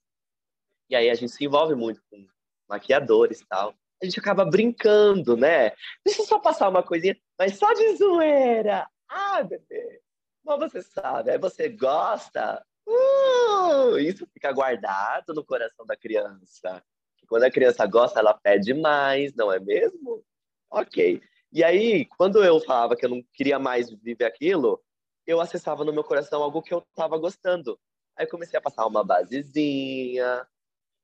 [0.89, 2.25] e aí a gente se envolve muito com
[2.67, 3.75] maquiadores e tal.
[4.01, 5.71] A gente acaba brincando, né?
[6.05, 8.87] Deixa eu só passar uma coisinha, mas só de zoeira.
[9.09, 10.01] Ah, bebê.
[10.45, 12.63] Mas você sabe, aí você gosta.
[12.87, 16.81] Uh, isso fica guardado no coração da criança.
[17.27, 20.23] Quando a criança gosta, ela pede mais, não é mesmo?
[20.69, 21.21] Ok.
[21.51, 24.81] E aí, quando eu falava que eu não queria mais viver aquilo,
[25.25, 27.79] eu acessava no meu coração algo que eu estava gostando.
[28.15, 30.47] Aí comecei a passar uma basezinha,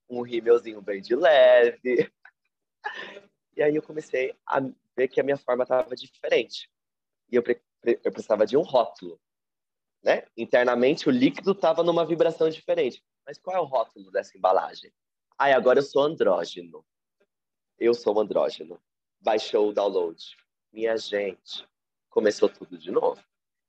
[0.10, 2.12] um rímelzinho bem de leve.
[3.56, 4.60] E aí eu comecei a
[4.98, 6.68] ver que a minha forma estava diferente.
[7.32, 7.44] E eu,
[7.84, 9.22] eu precisava de um rótulo.
[10.04, 10.26] Né?
[10.36, 13.04] Internamente, o líquido estava numa vibração diferente.
[13.24, 14.92] Mas qual é o rótulo dessa embalagem?
[15.38, 16.86] Ah, agora eu sou andrógeno.
[17.80, 18.80] Eu sou andrógeno.
[19.20, 20.22] Baixou o download.
[20.72, 21.68] Minha gente,
[22.10, 23.22] começou tudo de novo.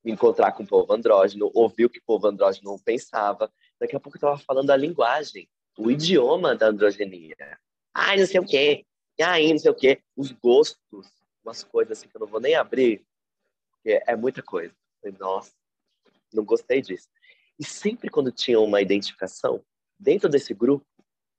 [0.04, 3.50] Me encontrar com o povo andrógeno, ouvir o que o povo andrógeno pensava.
[3.80, 5.48] Daqui a pouco eu estava falando a linguagem
[5.78, 7.58] o idioma da androgenia.
[7.92, 8.86] Ai, não sei o quê.
[9.20, 10.00] Ai, não sei o quê.
[10.16, 11.08] Os gostos,
[11.44, 13.04] umas coisas assim que eu não vou nem abrir,
[13.72, 14.74] porque é muita coisa.
[15.18, 15.52] Nossa,
[16.32, 17.08] não gostei disso.
[17.58, 19.64] E sempre quando tinha uma identificação,
[19.98, 20.86] dentro desse grupo,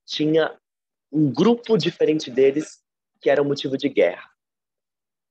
[0.05, 0.57] tinha
[1.11, 2.83] um grupo diferente deles
[3.21, 4.29] que era um motivo de guerra.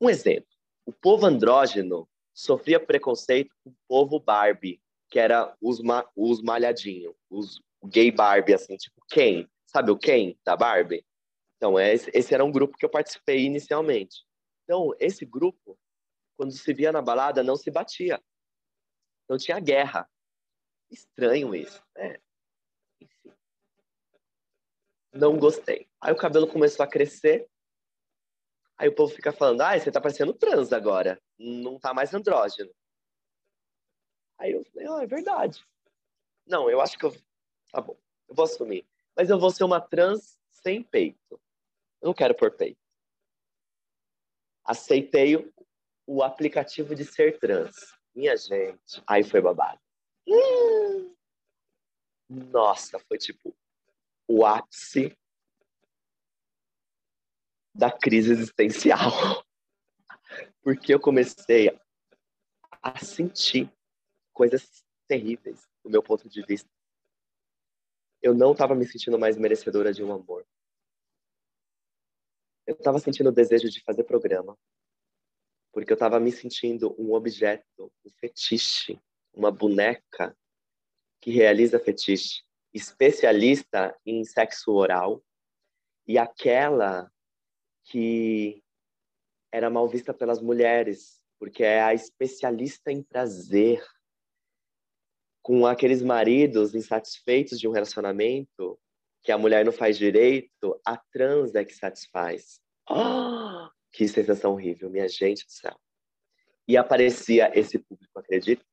[0.01, 0.49] Um exemplo,
[0.85, 7.15] o povo andrógeno sofria preconceito com o povo Barbie, que era os, ma os malhadinhos,
[7.31, 9.47] os gay Barbie, assim, tipo Ken.
[9.67, 11.05] Sabe o Ken da Barbie?
[11.57, 14.25] Então, é, esse era um grupo que eu participei inicialmente.
[14.65, 15.79] Então, esse grupo,
[16.37, 18.21] quando se via na balada, não se batia.
[19.25, 20.09] Então tinha guerra.
[20.91, 22.19] Estranho isso, né?
[25.15, 25.89] Não gostei.
[26.01, 27.49] Aí o cabelo começou a crescer.
[28.77, 31.23] Aí o povo fica falando, ah, você tá parecendo trans agora.
[31.39, 32.75] Não tá mais andrógeno.
[34.37, 35.65] Aí eu falei, ah, é verdade.
[36.45, 37.15] Não, eu acho que eu...
[37.71, 37.97] Tá bom,
[38.29, 38.85] eu vou assumir.
[39.17, 41.41] Mas eu vou ser uma trans sem peito.
[42.03, 42.81] Eu não quero pôr peito.
[44.65, 45.55] Aceitei o,
[46.07, 47.77] o aplicativo de ser trans.
[48.13, 49.81] Minha gente, aí foi babado.
[50.27, 51.15] Hum!
[52.29, 53.55] Nossa, foi tipo
[54.27, 55.17] o ápice
[57.75, 59.11] da crise existencial.
[60.63, 61.77] Porque eu comecei
[62.83, 63.71] a sentir
[64.33, 66.69] coisas terríveis do meu ponto de vista.
[68.23, 70.47] Eu não estava me sentindo mais merecedora de um amor.
[72.67, 74.59] Eu estava sentindo o desejo de fazer programa,
[75.71, 78.99] porque eu estava me sentindo um objeto, um fetiche,
[79.35, 80.35] uma boneca
[81.21, 82.43] que realiza fetiche,
[82.75, 85.25] especialista em sexo oral
[86.07, 87.11] e aquela
[87.85, 88.63] que
[89.53, 93.81] era mal vista pelas mulheres, porque é a especialista em prazer,
[95.41, 98.79] com aqueles maridos insatisfeitos de um relacionamento
[99.23, 102.61] que a mulher não faz direito, a trans é que satisfaz.
[102.91, 105.79] Oh, que sensação horrível, minha gente do céu.
[106.67, 108.65] E aparecia esse público, acredita?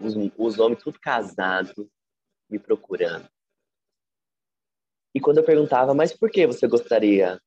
[0.00, 1.88] Os, os homens tudo casados
[2.52, 3.28] me procurando.
[5.14, 7.40] E quando eu perguntava, mas por que você gostaria?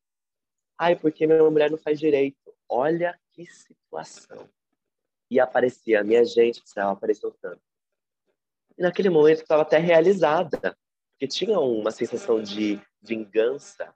[0.76, 2.54] Ai, porque minha mulher não faz direito.
[2.68, 4.48] Olha que situação.
[5.30, 7.62] E aparecia, minha gente do céu, apareceu tanto.
[8.76, 10.76] E naquele momento eu estava até realizada,
[11.12, 13.94] porque tinha uma sensação de vingança.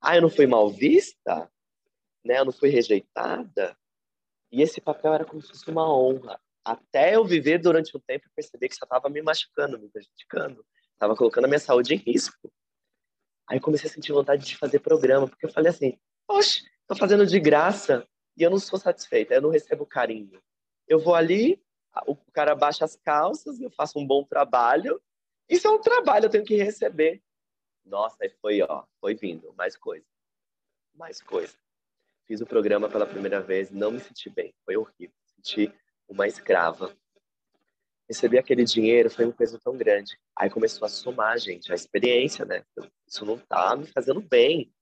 [0.00, 1.50] Ah, eu não fui mal vista?
[2.24, 2.38] Né?
[2.38, 3.76] Eu não fui rejeitada?
[4.50, 6.40] E esse papel era como se fosse uma honra.
[6.64, 10.64] Até eu viver durante um tempo e perceber que só estava me machucando, me prejudicando.
[10.92, 12.52] Estava colocando a minha saúde em risco.
[13.48, 17.26] Aí comecei a sentir vontade de fazer programa, porque eu falei assim, poxa, estou fazendo
[17.26, 20.40] de graça e eu não sou satisfeita, eu não recebo carinho.
[20.86, 21.62] Eu vou ali,
[22.06, 25.02] o cara baixa as calças, eu faço um bom trabalho.
[25.48, 27.22] Isso é um trabalho, eu tenho que receber.
[27.84, 30.06] Nossa, aí foi, ó, foi vindo, mais coisa.
[30.94, 31.54] Mais coisa.
[32.26, 35.14] Fiz o programa pela primeira vez, não me senti bem, foi horrível.
[35.34, 35.74] Senti
[36.08, 36.94] uma escrava.
[38.08, 40.18] Receber aquele dinheiro foi um peso tão grande.
[40.36, 42.64] Aí começou a somar, gente, a experiência, né?
[43.06, 44.72] Isso não tá me fazendo bem.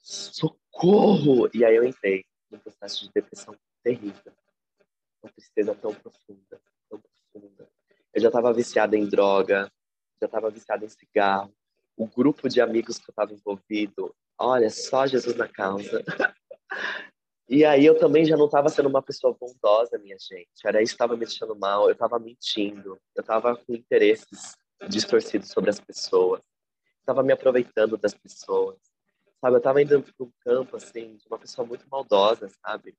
[0.00, 1.50] Socorro!
[1.52, 4.32] E aí eu entrei num processo de depressão terrível
[5.22, 7.68] uma tristeza tão profunda, tão profunda.
[8.12, 9.70] Eu já estava viciada em droga,
[10.20, 11.54] já estava viciada em cigarro.
[11.96, 16.02] O grupo de amigos que eu estava envolvido, olha, só Jesus na causa.
[17.50, 20.48] E aí eu também já não estava sendo uma pessoa bondosa, minha gente.
[20.64, 21.86] Era isso estava me deixando mal.
[21.86, 22.96] Eu estava mentindo.
[23.14, 24.56] Eu estava com interesses
[24.88, 26.40] distorcidos sobre as pessoas.
[27.00, 28.78] Estava me aproveitando das pessoas.
[29.40, 32.94] Sabe, eu estava indo para um campo assim de uma pessoa muito maldosa, sabe?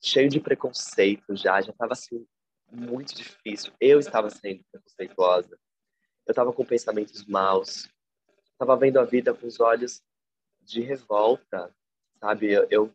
[0.00, 2.26] cheio de preconceito já, já estava assim
[2.70, 3.72] muito difícil.
[3.80, 5.58] Eu estava sendo preconceituosa.
[6.26, 7.88] Eu estava com pensamentos maus.
[8.52, 10.02] Estava vendo a vida com os olhos
[10.60, 11.74] de revolta,
[12.20, 12.52] sabe?
[12.52, 12.94] Eu, eu,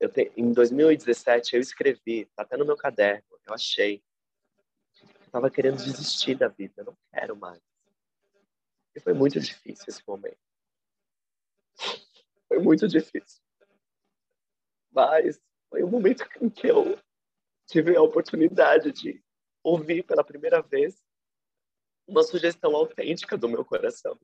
[0.00, 4.02] eu te, em 2017 eu escrevi, tá até no meu caderno, eu achei.
[5.02, 7.60] Eu estava querendo desistir da vida, eu não quero mais.
[8.94, 10.38] E foi muito difícil esse momento.
[12.46, 13.42] Foi muito difícil.
[14.92, 16.96] Mas foi o momento em que eu
[17.66, 19.22] tive a oportunidade de
[19.62, 21.02] ouvir pela primeira vez
[22.06, 24.18] uma sugestão autêntica do meu coração.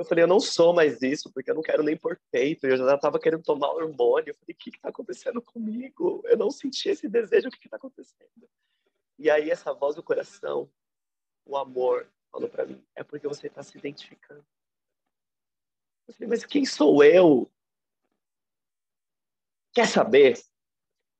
[0.00, 2.66] Eu falei, eu não sou mais isso, porque eu não quero nem por peito.
[2.66, 4.30] Eu já estava querendo tomar hormônio.
[4.30, 6.22] Eu falei, o que está acontecendo comigo?
[6.24, 8.48] Eu não senti esse desejo, o que está acontecendo?
[9.18, 10.72] E aí essa voz do coração,
[11.44, 14.42] o amor, falou para mim, é porque você está se identificando.
[16.08, 17.50] Eu falei, mas quem sou eu
[19.74, 20.42] Quer saber?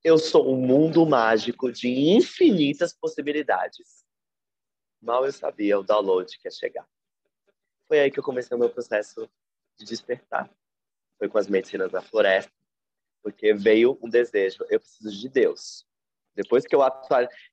[0.03, 4.03] Eu sou um mundo mágico de infinitas possibilidades.
[4.99, 6.87] Mal eu sabia o download que ia chegar.
[7.91, 9.29] Foi aí que eu comecei o meu processo
[9.77, 10.49] de despertar.
[11.17, 12.49] Foi com as medicinas da floresta,
[13.21, 14.63] porque veio um desejo.
[14.69, 15.85] Eu preciso de Deus.
[16.33, 16.79] Depois que eu,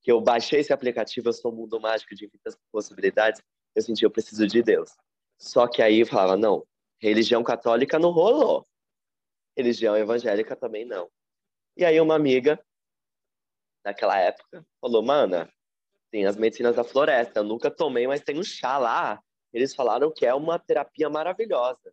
[0.00, 3.42] que eu baixei esse aplicativo, eu sou um mundo mágico de infinitas possibilidades,
[3.74, 4.92] eu senti eu preciso de Deus.
[5.36, 6.64] Só que aí eu falava, não,
[7.00, 8.64] religião católica não rolou
[9.56, 11.10] religião evangélica também não.
[11.76, 12.64] E aí uma amiga,
[13.84, 15.52] naquela época, falou, mana,
[16.12, 19.20] tem as medicinas da floresta, eu nunca tomei, mas tem um chá lá.
[19.52, 21.92] Eles falaram que é uma terapia maravilhosa.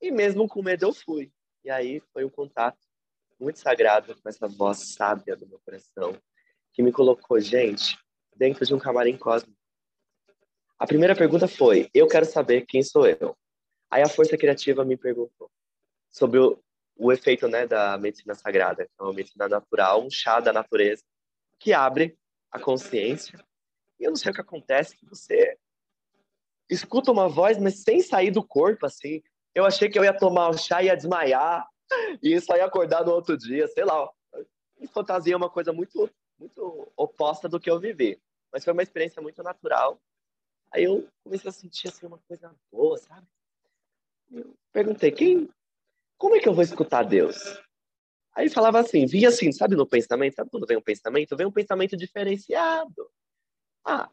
[0.00, 1.32] E mesmo com medo eu fui.
[1.64, 2.78] E aí foi um contato
[3.38, 6.16] muito sagrado com essa voz sábia do meu coração,
[6.72, 7.96] que me colocou, gente,
[8.36, 9.58] dentro de um camarim cósmico.
[10.78, 13.36] A primeira pergunta foi: eu quero saber quem sou eu.
[13.90, 15.50] Aí a força criativa me perguntou
[16.10, 16.62] sobre o,
[16.96, 21.02] o efeito né, da medicina sagrada, que é uma medicina natural, um chá da natureza,
[21.58, 22.18] que abre
[22.50, 23.38] a consciência.
[23.98, 25.56] E eu não sei o que acontece, que você
[26.68, 29.22] escuta uma voz, mas sem sair do corpo, assim.
[29.54, 31.66] Eu achei que eu ia tomar o chá e ia desmaiar,
[32.22, 34.08] e só ia acordar no outro dia, sei lá.
[34.92, 38.20] Fantasia é uma coisa muito, muito oposta do que eu vivi.
[38.52, 40.00] Mas foi uma experiência muito natural.
[40.72, 43.26] Aí eu comecei a sentir assim uma coisa boa, sabe?
[44.30, 45.48] Eu perguntei, quem,
[46.18, 47.36] como é que eu vou escutar Deus?
[48.34, 51.36] Aí falava assim, vinha assim, sabe no pensamento, sabe quando vem um pensamento?
[51.36, 53.10] Vem um pensamento diferenciado.
[53.84, 54.10] Ah,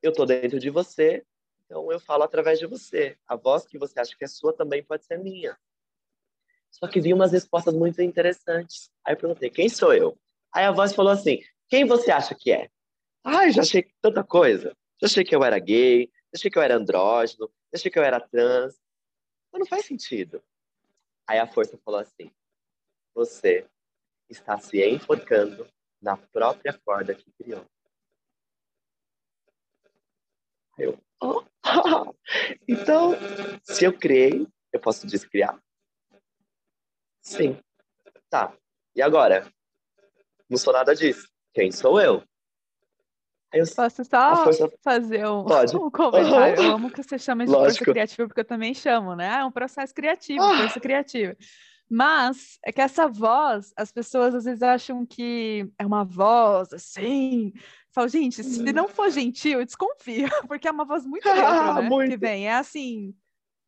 [0.00, 1.24] eu tô dentro de você,
[1.66, 3.18] então eu falo através de você.
[3.26, 5.58] A voz que você acha que é sua também pode ser minha.
[6.70, 8.90] Só que vi umas respostas muito interessantes.
[9.04, 10.18] Aí eu perguntei, quem sou eu?
[10.52, 12.70] Aí a voz falou assim, quem você acha que é?
[13.24, 14.76] Ai, já achei tanta coisa.
[15.00, 17.98] Já achei que eu era gay, já achei que eu era andrógeno, já achei que
[17.98, 18.80] eu era trans.
[19.52, 20.42] Mas não faz sentido.
[21.26, 22.30] Aí a força falou assim,
[23.14, 23.66] você
[24.28, 25.68] está se enforcando
[26.00, 27.66] na própria corda que criou.
[30.78, 31.05] Eu.
[32.68, 33.14] então,
[33.62, 35.58] se eu criei, eu posso descriar?
[37.20, 37.58] Sim.
[38.28, 38.52] Tá.
[38.94, 39.50] E agora?
[40.48, 41.28] Não sou nada disso.
[41.52, 42.22] Quem sou eu?
[43.52, 44.70] Eu, Posso só força...
[44.82, 45.44] fazer um,
[45.86, 46.60] um comentário?
[46.60, 46.66] Uhum.
[46.66, 47.84] Eu amo que você chama de Lógico.
[47.84, 49.38] força criativa, porque eu também chamo, né?
[49.40, 50.58] É um processo criativo, ah.
[50.58, 51.36] força criativa.
[51.88, 57.52] Mas é que essa voz, as pessoas às vezes acham que é uma voz assim.
[57.92, 58.72] Falo, gente, se hum.
[58.74, 61.88] não for gentil, desconfia, porque é uma voz muito neutro, né?
[61.88, 62.10] Muito.
[62.10, 63.14] Que vem, é assim,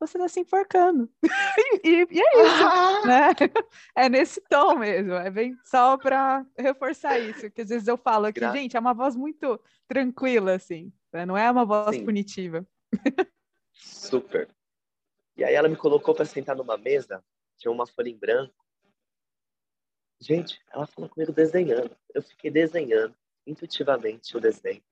[0.01, 1.09] você está se enforcando.
[1.85, 3.07] e, e, é isso, ah.
[3.07, 3.29] né?
[3.97, 8.33] É nesse tom mesmo, é bem só para reforçar isso, que às vezes eu falo
[8.33, 11.25] que, gente, é uma voz muito tranquila, assim, né?
[11.25, 12.05] não é uma voz Sim.
[12.05, 12.67] punitiva.
[13.73, 14.49] Super.
[15.37, 17.23] E aí ela me colocou para sentar numa mesa
[17.59, 18.55] tinha uma folha em branco.
[20.21, 21.97] Gente, ela falou comigo desenhando.
[22.15, 23.15] Eu fiquei desenhando
[23.47, 24.83] intuitivamente o desenho.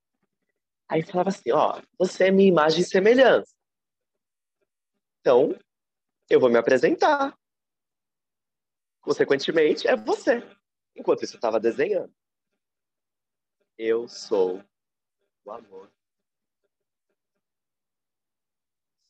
[0.89, 3.55] Aí falava assim, ó, você é minha imagem e semelhança.
[5.21, 5.59] Então,
[6.31, 7.37] eu vou me apresentar.
[9.01, 10.43] Consequentemente, é você.
[10.95, 12.15] Enquanto isso, eu estava desenhando.
[13.77, 14.65] Eu sou
[15.45, 15.91] o amor.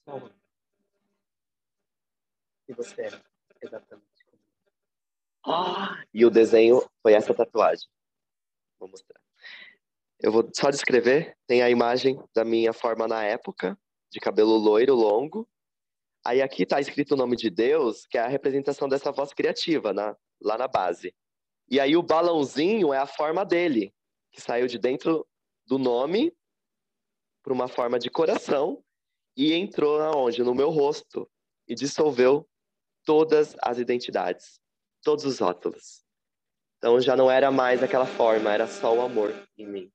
[0.05, 0.31] Só
[2.69, 3.36] E você é?
[3.67, 4.07] Exatamente.
[5.45, 7.89] Ah, e o desenho foi essa tatuagem.
[8.79, 9.21] Vou mostrar.
[10.21, 11.37] Eu vou só descrever.
[11.47, 13.79] Tem a imagem da minha forma na época,
[14.11, 15.49] de cabelo loiro, longo.
[16.25, 19.93] Aí aqui está escrito o nome de Deus, que é a representação dessa voz criativa,
[19.93, 21.15] na, lá na base.
[21.69, 23.95] E aí o balãozinho é a forma dele,
[24.33, 25.27] que saiu de dentro
[25.67, 26.33] do nome
[27.43, 28.83] para uma forma de coração
[29.37, 30.43] e entrou aonde?
[30.43, 31.31] No meu rosto
[31.69, 32.49] e dissolveu
[33.07, 34.61] todas as identidades,
[35.03, 36.05] todos os rótulos.
[36.77, 39.93] Então já não era mais aquela forma, era só o amor em mim.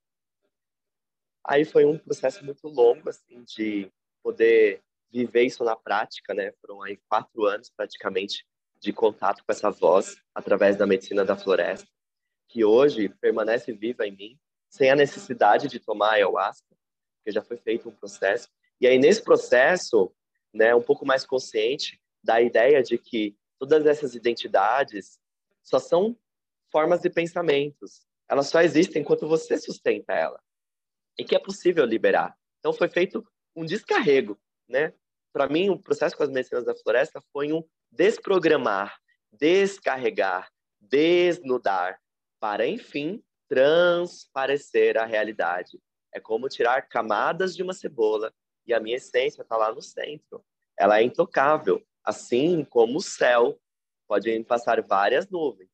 [1.46, 3.92] Aí foi um processo muito longo, assim, de
[4.24, 6.54] poder viver isso na prática, né?
[6.62, 8.46] Foram aí quatro anos praticamente
[8.80, 11.88] de contato com essa voz através da medicina da floresta,
[12.48, 16.76] que hoje permanece viva em mim, sem a necessidade de tomar ayahuasca,
[17.18, 18.48] porque já foi feito um processo.
[18.80, 20.12] E aí nesse processo,
[20.54, 25.20] né, um pouco mais consciente, da ideia de que todas essas identidades
[25.64, 26.18] só são
[26.72, 28.06] formas de pensamentos.
[28.30, 30.42] Elas só existem enquanto você sustenta ela.
[31.18, 32.38] E que é possível liberar.
[32.60, 34.94] Então foi feito um descarrego, né?
[35.34, 38.98] Para mim, o processo com as medicinas da floresta foi um desprogramar,
[39.32, 42.00] descarregar, desnudar,
[42.40, 45.78] para enfim transparecer a realidade.
[46.14, 48.34] É como tirar camadas de uma cebola
[48.66, 50.44] e a minha essência está lá no centro.
[50.78, 51.86] Ela é intocável.
[52.04, 53.60] Assim como o céu,
[54.08, 55.70] podem passar várias nuvens.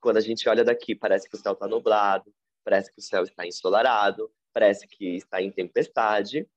[0.00, 2.32] Quando a gente olha daqui, parece que o céu está nublado,
[2.62, 6.48] parece que o céu está ensolarado, parece que está em tempestade,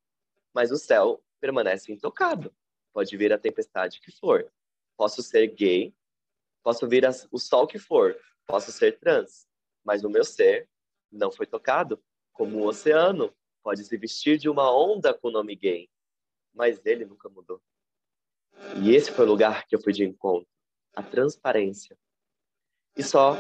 [0.54, 2.54] mas o céu permanece intocado.
[2.94, 4.52] Pode vir a tempestade que for.
[4.98, 5.96] Posso ser gay,
[6.62, 9.48] posso vir o sol que for, posso ser trans,
[9.84, 10.70] mas o meu ser
[11.12, 13.34] não foi tocado, como o oceano
[13.64, 15.90] pode se vestir de uma onda com o nome gay,
[16.54, 17.62] mas ele nunca mudou.
[18.82, 20.48] E esse foi o lugar que eu fui de encontro,
[20.96, 21.98] a transparência.
[22.96, 23.36] E só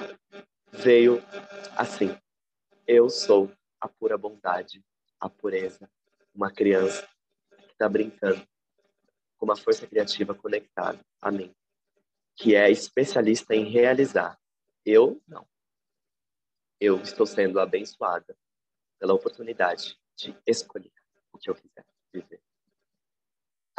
[0.72, 1.22] veio
[1.76, 2.16] assim:
[2.88, 4.84] eu sou a pura bondade,
[5.20, 5.90] a pureza,
[6.34, 7.08] uma criança
[7.58, 8.46] que está brincando
[9.38, 11.54] com uma força criativa conectada a mim,
[12.36, 14.38] que é especialista em realizar.
[14.86, 15.48] Eu não.
[16.80, 18.36] eu estou sendo abençoada
[18.98, 20.92] pela oportunidade de escolher
[21.32, 22.42] o que eu quiser viver.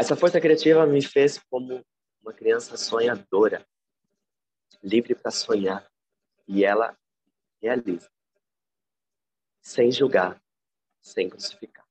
[0.00, 1.84] Essa força criativa me fez como
[2.22, 3.68] uma criança sonhadora,
[4.82, 5.86] livre para sonhar,
[6.48, 6.98] e ela
[7.60, 8.10] realiza,
[9.60, 10.42] sem julgar,
[11.02, 11.86] sem crucificar.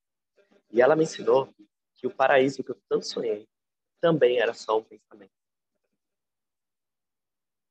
[0.71, 1.53] E ela me ensinou
[1.93, 3.47] que o paraíso que eu tanto sonhei
[4.01, 5.31] também era só um pensamento.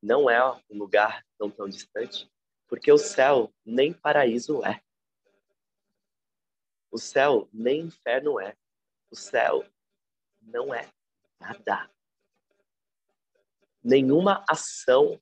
[0.01, 2.31] Não é um lugar tão tão distante,
[2.69, 4.81] porque o céu nem paraíso é.
[6.93, 8.57] O céu nem inferno é.
[9.11, 9.69] O céu
[10.49, 10.91] não é
[11.39, 11.91] nada.
[13.83, 15.21] Nenhuma ação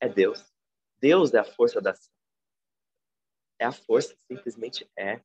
[0.00, 0.52] é Deus.
[0.98, 2.12] Deus é a força da ação.
[3.58, 5.22] É a força, simplesmente é.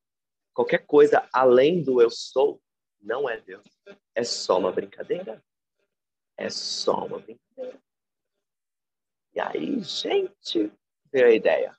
[0.54, 2.62] Qualquer coisa além do eu sou
[3.02, 3.66] não é Deus.
[4.14, 5.44] É só uma brincadeira.
[6.38, 7.82] É só uma brincadeira.
[9.34, 10.72] E aí, gente,
[11.12, 11.79] veio a ideia.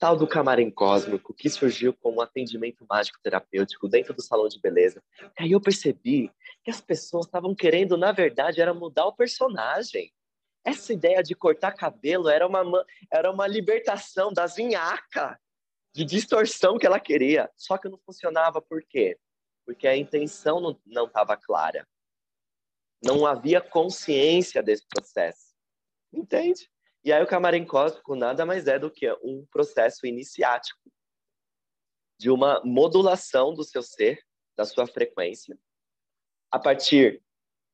[0.00, 4.58] Tal do camarim cósmico que surgiu como um atendimento mágico terapêutico dentro do salão de
[4.58, 5.02] beleza.
[5.38, 6.32] E aí eu percebi
[6.64, 10.10] que as pessoas estavam querendo, na verdade, era mudar o personagem.
[10.64, 15.38] Essa ideia de cortar cabelo era uma, era uma libertação da zinhaca
[15.94, 17.50] de distorção que ela queria.
[17.54, 19.18] Só que não funcionava por quê?
[19.66, 21.86] Porque a intenção não estava clara.
[23.04, 25.54] Não havia consciência desse processo.
[26.10, 26.70] Entende?
[27.02, 30.80] E aí o camarim cósmico nada mais é do que um processo iniciático
[32.18, 34.22] de uma modulação do seu ser,
[34.54, 35.58] da sua frequência,
[36.50, 37.22] a partir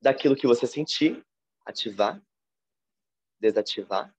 [0.00, 1.26] daquilo que você sentir,
[1.64, 2.22] ativar,
[3.40, 4.14] desativar,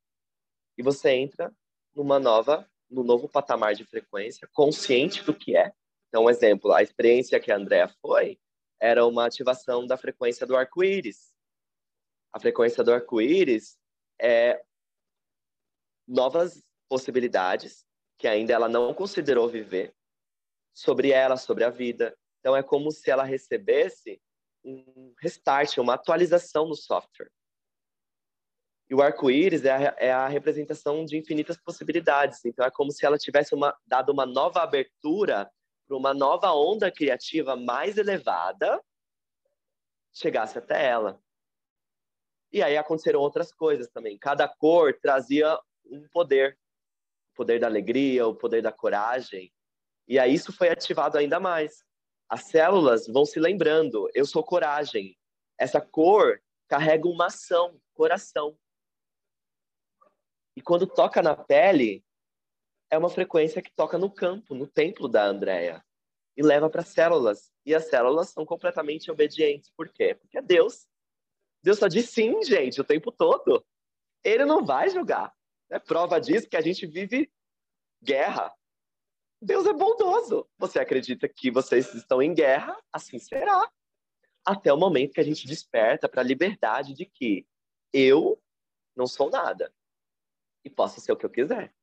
[0.78, 1.56] e você entra
[1.96, 5.74] numa nova, no novo patamar de frequência, consciente do que é.
[6.10, 8.38] Então, um exemplo, a experiência que a Andrea foi
[8.80, 11.34] era uma ativação da frequência do arco-íris.
[12.34, 13.78] A frequência do arco-íris
[14.22, 14.62] é
[16.08, 17.86] novas possibilidades
[18.18, 19.94] que ainda ela não considerou viver
[20.74, 22.18] sobre ela, sobre a vida.
[22.40, 24.22] Então é como se ela recebesse
[24.64, 27.30] um restart, uma atualização no software.
[28.90, 32.44] E o arco-íris é, é, a representação de infinitas possibilidades.
[32.46, 35.52] Então, é como se ela tivesse uma, dado uma nova abertura
[35.86, 38.82] para uma nova onda criativa mais elevada
[40.14, 41.22] chegasse até ela.
[42.52, 44.18] E aí aconteceram outras coisas também.
[44.18, 45.60] Cada cor trazia
[45.92, 46.58] um poder.
[47.34, 49.54] O poder da alegria, o poder da coragem.
[50.08, 51.84] E aí isso foi ativado ainda mais.
[52.30, 55.18] As células vão se lembrando, eu sou coragem.
[55.58, 58.58] Essa cor carrega uma ação, coração.
[60.56, 62.04] E quando toca na pele,
[62.90, 65.84] é uma frequência que toca no campo, no templo da Andrea,
[66.36, 67.52] e leva para as células.
[67.66, 69.72] E as células são completamente obedientes.
[69.76, 70.16] Por quê?
[70.16, 70.88] Porque é Deus.
[71.64, 73.66] Deus só diz sim, gente, o tempo todo.
[74.24, 75.34] Ele não vai julgar.
[75.70, 77.32] É prova disso que a gente vive
[78.02, 78.54] guerra.
[79.42, 80.50] Deus é bondoso.
[80.58, 82.78] Você acredita que vocês estão em guerra?
[82.92, 83.70] Assim será.
[84.46, 87.46] Até o momento que a gente desperta para a liberdade de que
[87.94, 88.42] eu
[88.96, 89.74] não sou nada
[90.64, 91.74] e posso ser o que eu quiser.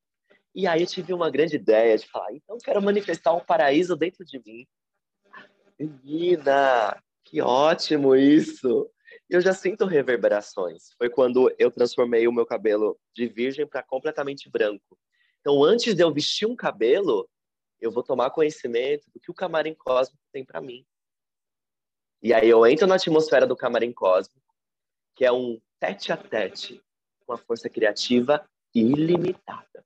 [0.53, 4.23] E aí eu tive uma grande ideia de falar, então quero manifestar um paraíso dentro
[4.25, 4.67] de mim.
[5.77, 8.89] Menina, que ótimo isso!
[9.29, 10.93] Eu já sinto reverberações.
[10.97, 14.97] Foi quando eu transformei o meu cabelo de virgem para completamente branco.
[15.39, 17.27] Então, antes de eu vestir um cabelo,
[17.79, 20.85] eu vou tomar conhecimento do que o camarim cósmico tem para mim.
[22.21, 24.55] E aí eu entro na atmosfera do camarim cósmico,
[25.15, 26.81] que é um tete a tete
[27.25, 29.85] com a força criativa ilimitada.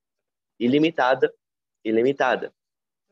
[0.59, 1.33] Ilimitada,
[1.83, 2.53] ilimitada.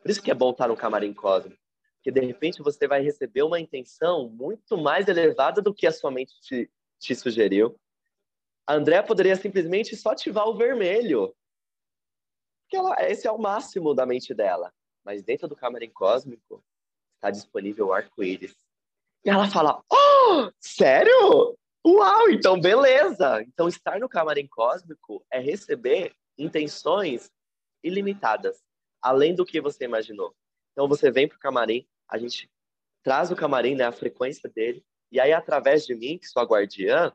[0.01, 1.61] Por isso que é bom estar no camarim cósmico.
[2.07, 6.09] Porque, de repente, você vai receber uma intenção muito mais elevada do que a sua
[6.09, 7.77] mente te, te sugeriu.
[8.65, 11.35] A André poderia simplesmente só ativar o vermelho.
[12.61, 14.73] Porque ela, esse é o máximo da mente dela.
[15.03, 16.63] Mas dentro do camarim cósmico
[17.15, 18.55] está disponível o arco-íris.
[19.25, 21.57] E ela fala: Oh, sério?
[21.85, 23.41] Uau, então beleza!
[23.41, 27.29] Então estar no camarim cósmico é receber intenções
[27.83, 28.63] ilimitadas,
[29.01, 30.33] além do que você imaginou.
[30.71, 32.49] Então você vem para o camarim, a gente
[33.03, 36.45] traz o camarim, né, a frequência dele, e aí através de mim, que sou a
[36.45, 37.13] guardiã,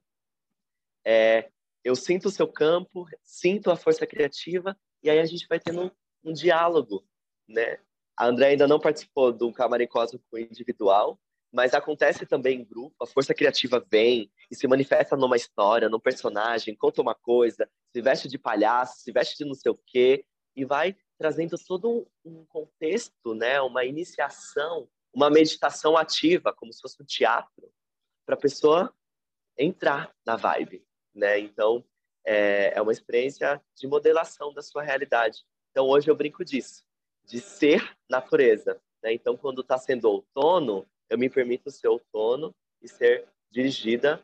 [1.05, 1.51] é,
[1.85, 5.85] eu sinto o seu campo, sinto a força criativa, e aí a gente vai tendo
[5.85, 5.91] um,
[6.31, 7.05] um diálogo,
[7.49, 7.79] né?
[8.17, 11.19] A André ainda não participou do camarim cósmico individual,
[11.53, 16.01] mas acontece também em grupo, a força criativa vem e se manifesta numa história, num
[16.01, 20.25] personagem, conta uma coisa, se veste de palhaço, se veste de não sei o quê,
[20.57, 27.01] e vai trazendo todo um contexto, né, uma iniciação, uma meditação ativa, como se fosse
[27.01, 27.73] um teatro,
[28.27, 28.93] para a pessoa
[29.57, 31.39] entrar na vibe, né?
[31.39, 31.85] Então,
[32.27, 35.45] é, é uma experiência de modelação da sua realidade.
[35.71, 36.85] Então, hoje eu brinco disso,
[37.25, 38.83] de ser natureza.
[39.01, 39.13] Né?
[39.13, 44.21] Então, quando está sendo outono, eu me permito ser outono e ser dirigida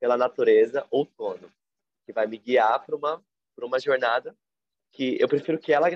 [0.00, 1.52] pela natureza outono,
[2.06, 3.22] que vai me guiar para uma,
[3.60, 4.34] uma jornada
[4.92, 5.88] que eu prefiro que ela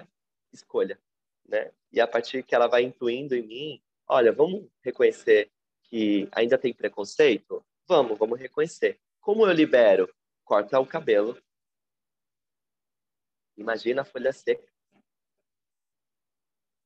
[0.52, 0.98] escolha.
[1.46, 1.72] Né?
[1.90, 5.50] E a partir que ela vai intuindo em mim, olha, vamos reconhecer
[5.84, 7.64] que ainda tem preconceito?
[7.86, 8.98] Vamos, vamos reconhecer.
[9.20, 10.12] Como eu libero?
[10.44, 11.40] Corta o cabelo.
[13.56, 14.66] Imagina a folha seca.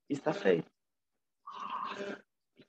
[0.09, 0.71] Está feito.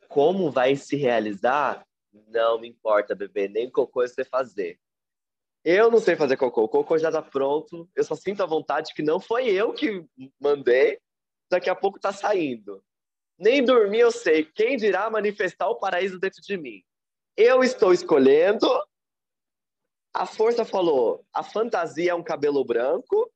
[0.07, 1.85] Como vai se realizar?
[2.11, 4.79] Não me importa, bebê, nem cocô você fazer.
[5.69, 7.89] Eu não sei fazer cocô, o cocô já está pronto.
[7.93, 10.01] Eu só sinto a vontade que não foi eu que
[10.39, 10.97] mandei.
[11.51, 12.81] Daqui a pouco está saindo.
[13.37, 14.45] Nem dormir eu sei.
[14.45, 16.81] Quem dirá manifestar o paraíso dentro de mim?
[17.35, 18.65] Eu estou escolhendo.
[20.13, 23.29] A força falou: a fantasia é um cabelo branco.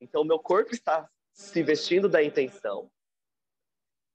[0.00, 2.90] Então, meu corpo está se vestindo da intenção.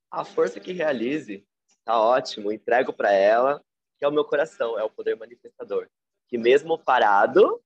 [0.10, 1.48] A força que realize,
[1.86, 2.52] tá ótimo.
[2.52, 3.64] Entrego para ela,
[4.00, 5.88] que é o meu coração, é o poder manifestador.
[6.28, 7.62] Que mesmo parado,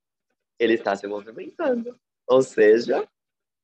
[0.60, 2.00] ele está se movimentando.
[2.28, 3.08] Ou seja,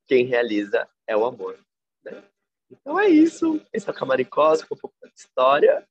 [0.07, 1.59] quem realiza é o amor.
[2.03, 2.23] Né?
[2.69, 3.61] Então é isso.
[3.71, 5.87] Esse é o Camaricós, com um pouco da história.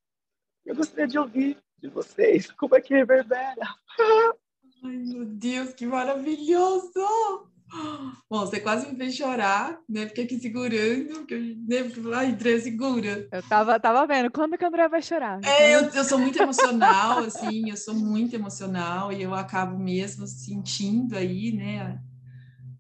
[0.65, 3.67] Eu gostaria de ouvir de vocês como é que reverbera.
[3.99, 7.56] Ai, meu Deus, que maravilhoso!
[8.31, 10.09] Bom, você quase me fez chorar, né?
[10.09, 11.93] Fiquei aqui segurando, porque eu, né?
[12.15, 13.29] Ai, André, segura.
[13.31, 15.41] Eu tava, tava vendo, quando que a André vai chorar?
[15.45, 20.27] É, eu, eu sou muito emocional, assim, eu sou muito emocional e eu acabo mesmo
[20.27, 22.01] sentindo aí, né?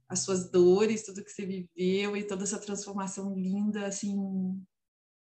[0.08, 4.16] as suas dores, tudo que você viveu e toda essa transformação linda, assim.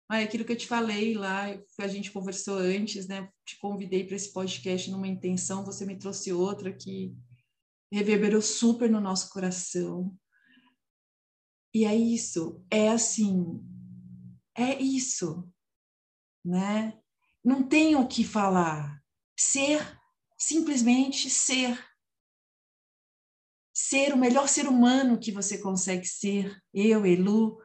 [0.09, 1.47] Ah, é aquilo que eu te falei lá,
[1.79, 3.29] a gente conversou antes, né?
[3.45, 7.15] Te convidei para esse podcast numa intenção, você me trouxe outra que
[7.93, 10.17] reverberou super no nosso coração.
[11.75, 13.63] E é isso, é assim,
[14.57, 15.49] é isso,
[16.45, 16.99] né?
[17.45, 19.03] Não tenho o que falar.
[19.39, 19.81] Ser,
[20.37, 21.79] simplesmente ser
[23.79, 27.57] ser o melhor ser humano que você consegue ser, eu, Elu,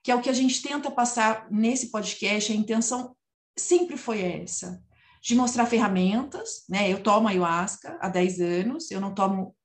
[0.00, 3.16] que é o que a gente tenta passar nesse podcast, a intenção
[3.58, 4.80] sempre foi essa,
[5.20, 6.88] de mostrar ferramentas, né?
[6.88, 9.55] Eu tomo ayahuasca há 10 anos, eu não tomo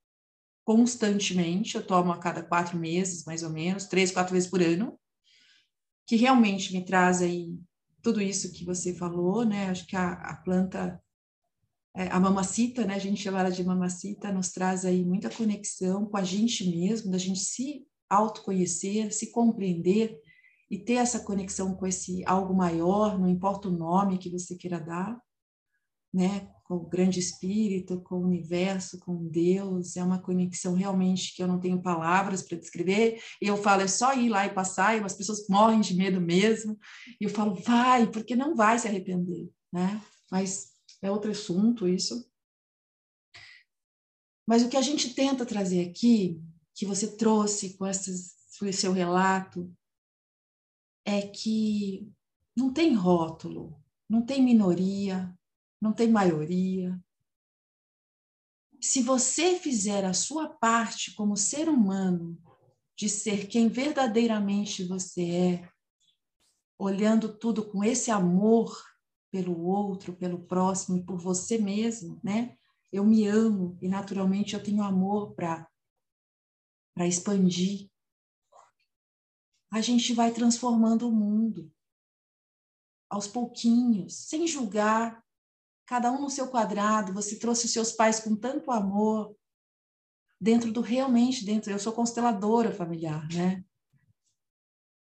[0.64, 4.98] constantemente, eu tomo a cada quatro meses, mais ou menos, três, quatro vezes por ano,
[6.06, 7.58] que realmente me traz aí
[8.02, 9.70] tudo isso que você falou, né?
[9.70, 11.00] Acho que a, a planta
[11.94, 16.06] é, a mamacita, né, a gente chama ela de mamacita, nos traz aí muita conexão
[16.06, 20.18] com a gente mesmo, da gente se autoconhecer, se compreender
[20.70, 24.80] e ter essa conexão com esse algo maior, não importa o nome que você queira
[24.80, 25.20] dar,
[26.12, 31.42] né, com o grande espírito, com o universo, com Deus, é uma conexão realmente que
[31.42, 34.96] eu não tenho palavras para descrever, e eu falo, é só ir lá e passar,
[34.96, 36.78] e as pessoas morrem de medo mesmo,
[37.20, 40.00] e eu falo, vai, porque não vai se arrepender, né,
[40.30, 42.26] mas é outro assunto isso.
[44.48, 46.40] Mas o que a gente tenta trazer aqui,
[46.74, 48.34] que você trouxe com esse
[48.72, 49.70] seu relato,
[51.04, 52.10] é que
[52.56, 55.36] não tem rótulo, não tem minoria,
[55.82, 56.96] não tem maioria.
[58.80, 62.40] Se você fizer a sua parte como ser humano,
[62.96, 65.72] de ser quem verdadeiramente você é,
[66.78, 68.80] olhando tudo com esse amor
[69.32, 72.56] pelo outro, pelo próximo e por você mesmo, né?
[72.92, 75.68] Eu me amo e naturalmente eu tenho amor para
[76.94, 77.90] para expandir.
[79.72, 81.72] A gente vai transformando o mundo
[83.08, 85.24] aos pouquinhos, sem julgar,
[85.86, 87.12] cada um no seu quadrado.
[87.12, 89.36] Você trouxe os seus pais com tanto amor,
[90.40, 91.70] dentro do realmente dentro.
[91.70, 93.64] Eu sou consteladora familiar, né?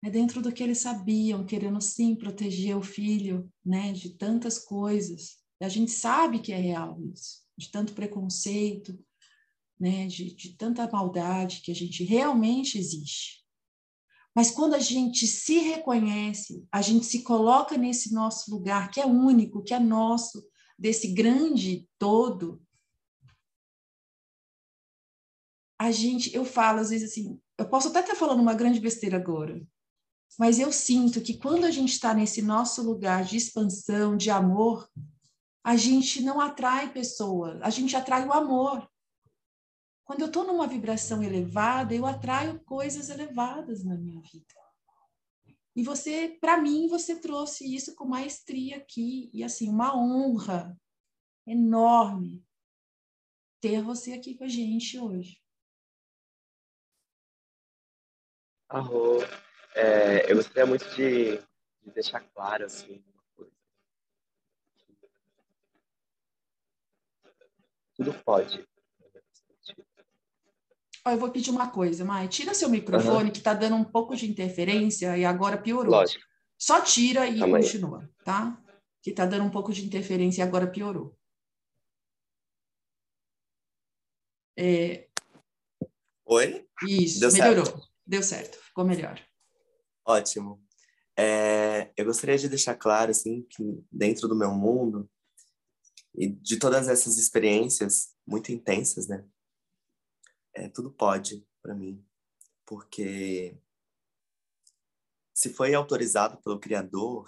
[0.05, 5.37] é dentro do que eles sabiam, querendo sim proteger o filho, né, de tantas coisas.
[5.61, 8.99] E a gente sabe que é real isso, de tanto preconceito,
[9.79, 13.43] né, de, de tanta maldade que a gente realmente existe.
[14.35, 19.07] Mas quando a gente se reconhece, a gente se coloca nesse nosso lugar que é
[19.07, 20.43] único, que é nosso,
[20.83, 22.61] desse grande todo,
[25.79, 29.17] a gente, eu falo às vezes assim, eu posso até estar falando uma grande besteira
[29.17, 29.65] agora,
[30.37, 34.91] mas eu sinto que quando a gente está nesse nosso lugar de expansão, de amor,
[35.63, 38.91] a gente não atrai pessoas, a gente atrai o amor.
[40.05, 44.62] Quando eu estou numa vibração elevada, eu atraio coisas elevadas na minha vida.
[45.75, 49.31] E você, para mim, você trouxe isso com maestria aqui.
[49.33, 50.79] E assim, uma honra
[51.47, 52.45] enorme
[53.61, 55.41] ter você aqui com a gente hoje.
[58.69, 59.19] Arro,
[59.75, 63.53] é, eu gostaria muito de, de deixar claro assim uma coisa.
[67.95, 68.72] Tudo pode.
[71.07, 72.29] Eu vou pedir uma coisa, Mai.
[72.29, 73.31] Tira seu microfone, uhum.
[73.31, 75.91] que está dando um pouco de interferência e agora piorou.
[75.91, 76.25] Lógico.
[76.57, 78.25] Só tira e Calma continua, aí.
[78.25, 78.63] tá?
[79.03, 81.17] Que está dando um pouco de interferência e agora piorou.
[84.57, 85.09] É...
[86.25, 86.67] Oi?
[86.87, 87.67] Isso, Deu melhorou.
[87.67, 87.89] Certo.
[88.07, 89.21] Deu certo, ficou melhor.
[90.05, 90.63] Ótimo.
[91.17, 95.11] É, eu gostaria de deixar claro, assim, que dentro do meu mundo
[96.15, 99.25] e de todas essas experiências muito intensas, né?
[100.55, 102.05] É, tudo pode para mim,
[102.67, 103.59] porque
[105.35, 107.27] se foi autorizado pelo Criador,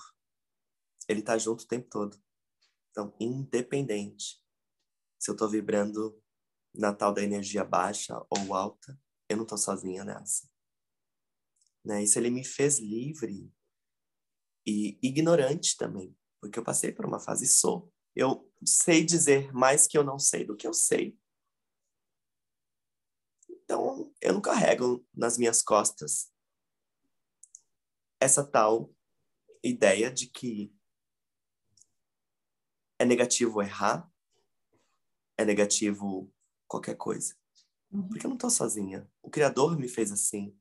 [1.09, 2.23] ele está junto o tempo todo.
[2.91, 4.45] Então, independente
[5.19, 6.23] se eu estou vibrando
[6.75, 10.47] na tal da energia baixa ou alta, eu não estou sozinha nessa.
[11.83, 12.03] Né?
[12.03, 13.51] Isso ele me fez livre
[14.67, 17.91] e ignorante também, porque eu passei por uma fase sou.
[18.15, 21.19] Eu sei dizer mais que eu não sei do que eu sei.
[23.65, 26.33] Então, eu não carrego nas minhas costas
[28.21, 28.95] essa tal
[29.63, 30.75] ideia de que
[32.99, 34.11] é negativo errar,
[35.37, 36.33] é negativo
[36.67, 37.37] qualquer coisa.
[37.91, 38.09] Uhum.
[38.09, 39.11] Porque eu não estou sozinha.
[39.23, 40.59] O Criador me fez assim.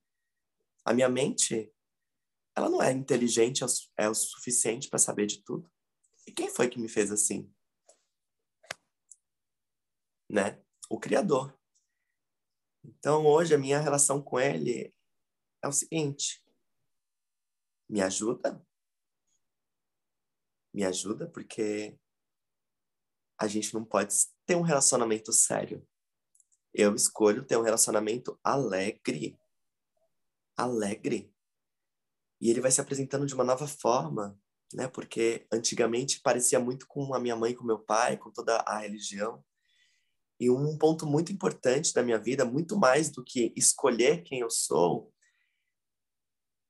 [0.86, 1.74] A minha mente,
[2.56, 3.64] ela não é inteligente
[3.98, 5.72] é o suficiente para saber de tudo.
[6.28, 7.52] E quem foi que me fez assim?
[10.30, 10.62] Né?
[10.90, 11.58] O Criador.
[12.84, 14.94] Então, hoje, a minha relação com Ele
[15.62, 16.44] é o seguinte:
[17.90, 18.66] me ajuda?
[20.74, 21.98] Me ajuda porque
[23.40, 24.14] a gente não pode
[24.46, 25.88] ter um relacionamento sério.
[26.74, 29.38] Eu escolho ter um relacionamento alegre.
[30.58, 31.32] Alegre.
[32.42, 34.38] E ele vai se apresentando de uma nova forma,
[34.74, 34.88] né?
[34.88, 39.44] Porque antigamente parecia muito com a minha mãe, com meu pai, com toda a religião.
[40.40, 44.50] E um ponto muito importante da minha vida, muito mais do que escolher quem eu
[44.50, 45.14] sou,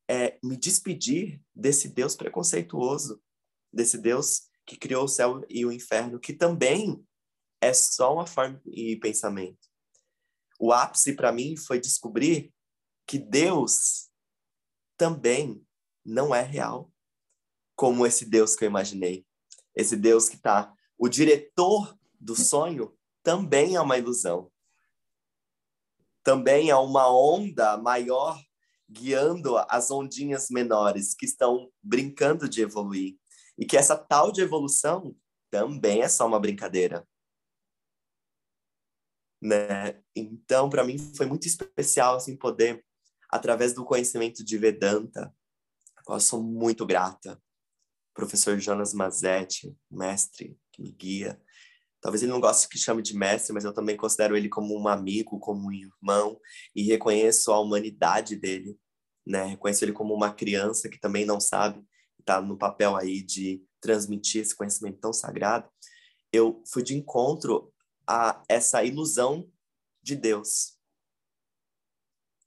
[0.09, 3.21] é me despedir desse Deus preconceituoso,
[3.71, 7.05] desse Deus que criou o céu e o inferno, que também
[7.61, 9.67] é só uma forma e pensamento.
[10.59, 12.53] O ápice para mim foi descobrir
[13.07, 14.09] que Deus
[14.97, 15.65] também
[16.05, 16.91] não é real,
[17.75, 19.25] como esse Deus que eu imaginei.
[19.75, 24.51] Esse Deus que está, o diretor do sonho também é uma ilusão.
[26.23, 28.39] Também é uma onda maior
[28.89, 33.17] guiando as ondinhas menores que estão brincando de evoluir.
[33.57, 35.15] E que essa tal de evolução
[35.49, 37.07] também é só uma brincadeira.
[39.41, 40.01] Né?
[40.15, 42.83] Então, para mim foi muito especial assim poder
[43.33, 45.35] através do conhecimento de Vedanta,
[46.07, 47.41] eu sou muito grata.
[48.13, 51.41] Professor Jonas Mazetti, mestre que me guia.
[52.03, 54.87] Talvez ele não goste que chame de mestre, mas eu também considero ele como um
[54.87, 56.39] amigo, como um irmão
[56.75, 58.77] e reconheço a humanidade dele,
[59.25, 59.45] né?
[59.45, 61.83] Reconheço ele como uma criança que também não sabe
[62.23, 65.69] está no papel aí de transmitir esse conhecimento tão sagrado,
[66.31, 67.71] eu fui de encontro
[68.07, 69.49] a essa ilusão
[70.01, 70.77] de Deus.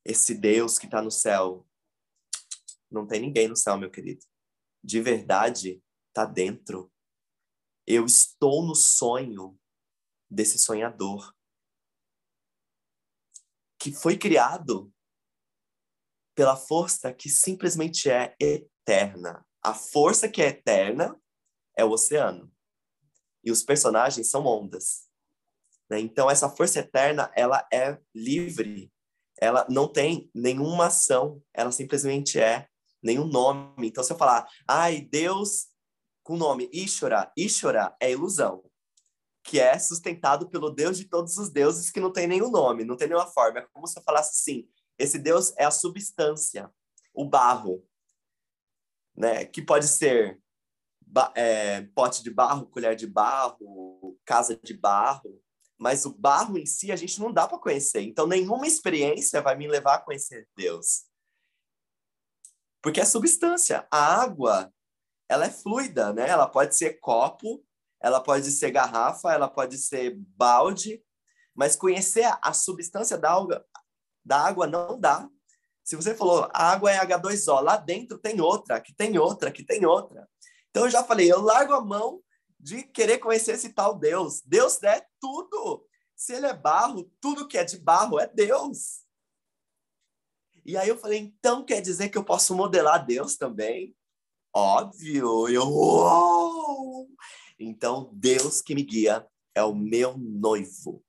[0.04, 1.66] Esse Deus que está no céu.
[2.90, 4.24] Não tem ninguém no céu, meu querido.
[4.82, 6.90] De verdade, está dentro.
[7.86, 9.58] Eu estou no sonho
[10.28, 11.32] desse sonhador
[13.78, 14.92] que foi criado
[16.34, 19.46] pela força que simplesmente é eterna.
[19.62, 21.18] A força que é eterna
[21.76, 22.52] é o oceano.
[23.44, 25.08] E os personagens são ondas.
[25.88, 26.00] Né?
[26.00, 28.92] Então, essa força eterna, ela é livre.
[29.40, 31.42] Ela não tem nenhuma ação.
[31.54, 32.68] Ela simplesmente é
[33.02, 33.86] nenhum nome.
[33.86, 35.68] Então, se eu falar, ai, Deus
[36.26, 38.64] com o nome Ishora, Ishora é ilusão.
[39.44, 42.96] Que é sustentado pelo Deus de todos os deuses que não tem nenhum nome, não
[42.96, 43.60] tem nenhuma forma.
[43.60, 44.68] É como se eu falasse assim,
[44.98, 46.68] esse Deus é a substância,
[47.14, 47.86] o barro
[49.16, 49.44] né?
[49.46, 50.38] Que pode ser
[51.34, 55.40] é, pote de barro, colher de barro, casa de barro,
[55.78, 58.02] mas o barro em si a gente não dá para conhecer.
[58.02, 61.04] Então, nenhuma experiência vai me levar a conhecer Deus.
[62.82, 63.86] Porque é substância.
[63.90, 64.72] A água,
[65.28, 66.28] ela é fluida, né?
[66.28, 67.64] Ela pode ser copo,
[68.00, 71.02] ela pode ser garrafa, ela pode ser balde,
[71.54, 73.66] mas conhecer a substância da água,
[74.24, 75.28] da água não dá.
[75.82, 79.64] Se você falou, a água é H2O, lá dentro tem outra, que tem outra, que
[79.64, 80.28] tem outra.
[80.70, 82.20] Então eu já falei, eu largo a mão
[82.58, 84.42] de querer conhecer esse tal Deus.
[84.44, 85.86] Deus é tudo.
[86.14, 89.04] Se ele é barro, tudo que é de barro é Deus.
[90.64, 93.95] E aí eu falei, então quer dizer que eu posso modelar Deus também?
[94.58, 95.68] Óbvio, eu.
[95.68, 97.10] Uou!
[97.60, 101.04] Então, Deus que me guia é o meu noivo.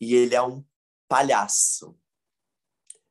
[0.00, 0.64] E ele é um
[1.06, 1.94] palhaço,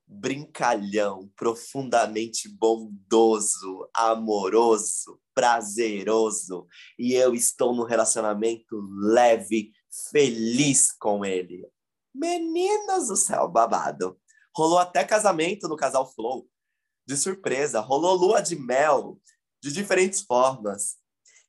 [0.08, 6.66] brincalhão, profundamente bondoso, amoroso, prazeroso.
[6.98, 9.72] E eu estou num relacionamento leve,
[10.10, 11.64] feliz com ele.
[12.12, 14.20] Meninas do céu, babado.
[14.58, 16.50] Rolou até casamento no casal Flow
[17.06, 19.20] de surpresa, rolou lua de mel
[19.62, 20.98] de diferentes formas.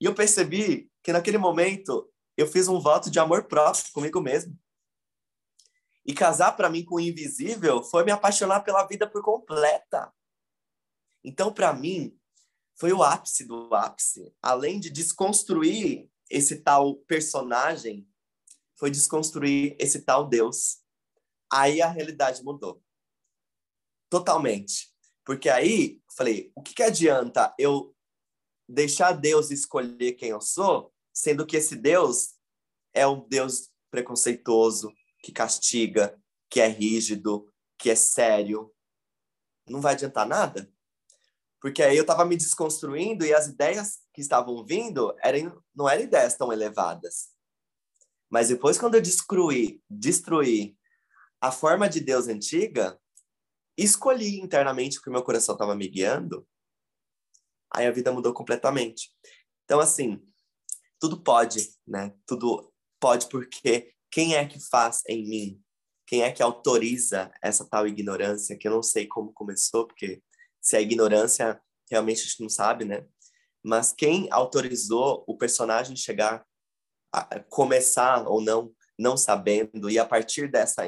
[0.00, 4.58] E eu percebi que naquele momento eu fiz um voto de amor próprio comigo mesmo.
[6.04, 10.12] E casar para mim com o invisível foi me apaixonar pela vida por completa.
[11.22, 12.16] Então, para mim,
[12.76, 14.34] foi o ápice do ápice.
[14.42, 18.06] Além de desconstruir esse tal personagem,
[18.76, 20.82] foi desconstruir esse tal Deus.
[21.50, 22.82] Aí a realidade mudou.
[24.10, 24.93] Totalmente.
[25.24, 27.94] Porque aí, falei, o que, que adianta eu
[28.68, 32.34] deixar Deus escolher quem eu sou, sendo que esse Deus
[32.92, 36.20] é um Deus preconceituoso, que castiga,
[36.50, 38.72] que é rígido, que é sério?
[39.68, 40.70] Não vai adiantar nada.
[41.60, 46.02] Porque aí eu estava me desconstruindo e as ideias que estavam vindo eram, não eram
[46.02, 47.30] ideias tão elevadas.
[48.28, 50.76] Mas depois, quando eu destruí, destruí
[51.40, 53.00] a forma de Deus antiga,
[53.76, 56.46] escolhi internamente o que meu coração estava me guiando,
[57.72, 59.10] aí a vida mudou completamente.
[59.64, 60.22] Então, assim,
[61.00, 62.14] tudo pode, né?
[62.26, 65.62] Tudo pode porque quem é que faz em mim?
[66.06, 68.56] Quem é que autoriza essa tal ignorância?
[68.56, 70.22] Que eu não sei como começou, porque
[70.60, 71.60] se é ignorância,
[71.90, 73.06] realmente a gente não sabe, né?
[73.62, 76.46] Mas quem autorizou o personagem chegar
[77.12, 80.82] a começar ou não, não sabendo, e a partir dessa,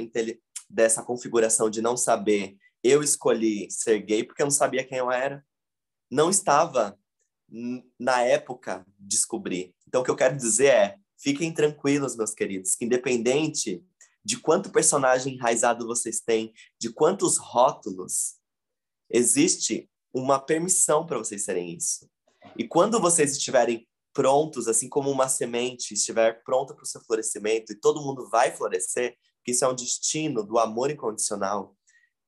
[0.69, 2.57] dessa configuração de não saber
[2.87, 5.45] eu escolhi ser gay porque eu não sabia quem eu era.
[6.11, 6.99] Não estava
[7.99, 9.75] na época descobrir.
[9.87, 13.85] Então o que eu quero dizer é, fiquem tranquilos, meus queridos, que independente
[14.25, 18.35] de quanto personagem enraizado vocês têm, de quantos rótulos,
[19.09, 22.11] existe uma permissão para vocês serem isso.
[22.59, 27.73] E quando vocês estiverem prontos, assim como uma semente estiver pronta para o seu florescimento
[27.73, 31.77] e todo mundo vai florescer, que isso é um destino do amor incondicional,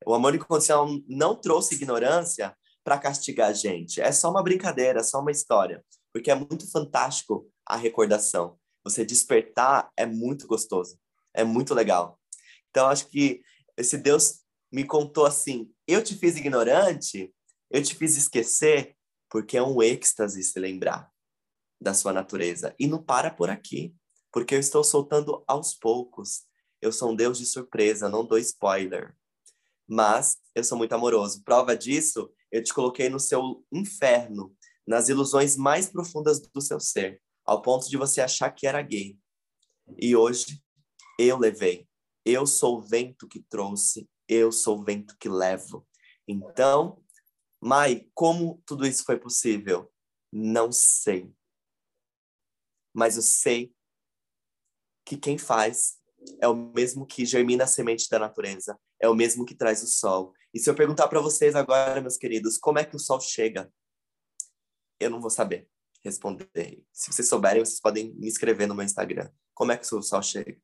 [0.07, 4.01] o amor incondicional não trouxe ignorância para castigar a gente.
[4.01, 5.85] É só uma brincadeira, é só uma história.
[6.13, 8.59] Porque é muito fantástico a recordação.
[8.85, 10.99] Você despertar é muito gostoso.
[11.35, 12.19] É muito legal.
[12.71, 13.43] Então, acho que
[13.77, 14.41] esse Deus
[14.73, 17.35] me contou assim: eu te fiz ignorante,
[17.71, 18.97] eu te fiz esquecer,
[19.29, 21.11] porque é um êxtase se lembrar
[21.81, 22.75] da sua natureza.
[22.79, 23.95] E não para por aqui,
[24.33, 26.47] porque eu estou soltando aos poucos.
[26.81, 29.18] Eu sou um Deus de surpresa, não dou spoiler
[29.89, 31.43] mas eu sou muito amoroso.
[31.43, 34.55] Prova disso, eu te coloquei no seu inferno,
[34.87, 39.19] nas ilusões mais profundas do seu ser, ao ponto de você achar que era gay.
[39.99, 40.63] E hoje
[41.19, 41.89] eu levei.
[42.25, 45.87] Eu sou o vento que trouxe, eu sou o vento que levo.
[46.27, 47.03] Então,
[47.61, 49.93] Mai, como tudo isso foi possível?
[50.33, 51.33] Não sei.
[52.95, 53.75] Mas eu sei
[55.05, 55.99] que quem faz
[56.41, 59.87] é o mesmo que germina a semente da natureza, é o mesmo que traz o
[59.87, 60.33] sol.
[60.53, 63.71] E se eu perguntar para vocês agora, meus queridos, como é que o sol chega?
[64.99, 65.69] Eu não vou saber
[66.03, 66.85] responder.
[66.93, 69.31] Se vocês souberem, vocês podem me escrever no meu Instagram.
[69.55, 70.57] Como é que o sol chega?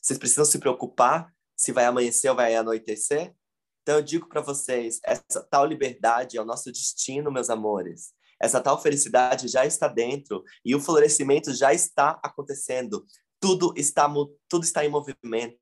[0.00, 3.34] Vocês precisam se preocupar se vai amanhecer ou vai anoitecer?
[3.82, 8.12] Então eu digo para vocês, essa tal liberdade é o nosso destino, meus amores.
[8.40, 13.04] Essa tal felicidade já está dentro e o florescimento já está acontecendo.
[13.40, 14.12] Tudo está
[14.48, 15.58] tudo está em movimento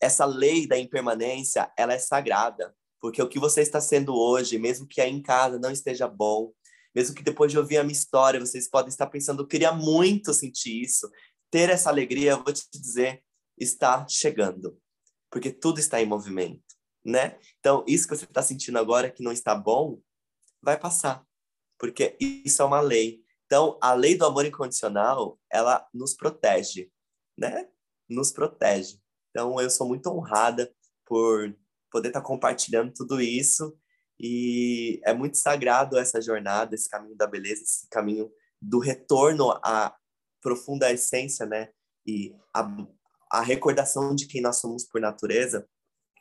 [0.00, 4.86] essa lei da impermanência, ela é sagrada, porque o que você está sendo hoje, mesmo
[4.86, 6.52] que aí em casa não esteja bom,
[6.94, 10.32] mesmo que depois de ouvir a minha história, vocês podem estar pensando, eu queria muito
[10.32, 11.10] sentir isso,
[11.50, 13.22] ter essa alegria, eu vou te dizer,
[13.58, 14.78] está chegando,
[15.30, 16.62] porque tudo está em movimento,
[17.04, 17.38] né?
[17.60, 20.00] Então, isso que você está sentindo agora que não está bom,
[20.62, 21.24] vai passar,
[21.78, 23.22] porque isso é uma lei.
[23.44, 26.90] Então, a lei do amor incondicional, ela nos protege,
[27.38, 27.68] né?
[28.08, 28.98] Nos protege.
[29.36, 30.72] Então, eu sou muito honrada
[31.04, 31.54] por
[31.90, 33.78] poder estar compartilhando tudo isso
[34.18, 38.32] e é muito sagrado essa jornada, esse caminho da beleza, esse caminho
[38.62, 39.94] do retorno à
[40.40, 41.68] profunda essência, né?
[42.06, 42.66] E a,
[43.30, 45.68] a recordação de quem nós somos por natureza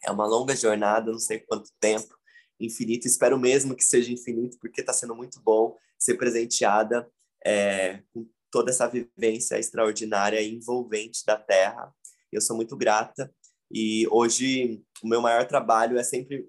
[0.03, 2.13] é uma longa jornada, não sei quanto tempo,
[2.59, 3.07] infinito.
[3.07, 7.09] Espero mesmo que seja infinito, porque está sendo muito bom ser presenteada
[7.45, 11.95] é, com toda essa vivência extraordinária e envolvente da Terra.
[12.36, 13.34] Eu sou muito grata
[13.72, 16.48] e hoje o meu maior trabalho é sempre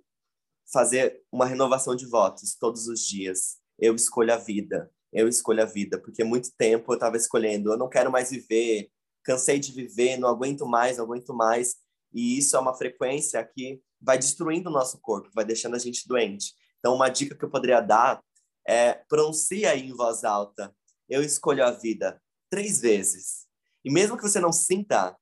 [0.72, 3.56] fazer uma renovação de votos todos os dias.
[3.78, 7.78] Eu escolho a vida, eu escolho a vida, porque muito tempo eu estava escolhendo, eu
[7.78, 8.90] não quero mais viver,
[9.22, 11.76] cansei de viver, não aguento mais, não aguento mais.
[12.12, 16.06] E isso é uma frequência que vai destruindo o nosso corpo, vai deixando a gente
[16.06, 16.54] doente.
[16.78, 18.22] Então, uma dica que eu poderia dar
[18.66, 20.74] é pronuncia aí em voz alta:
[21.08, 22.20] Eu escolho a vida
[22.50, 23.46] três vezes.
[23.84, 25.16] E mesmo que você não sinta,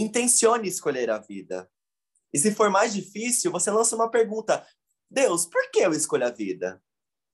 [0.00, 1.70] intencione escolher a vida.
[2.32, 4.66] E se for mais difícil, você lança uma pergunta:
[5.10, 6.82] Deus, por que eu escolho a vida?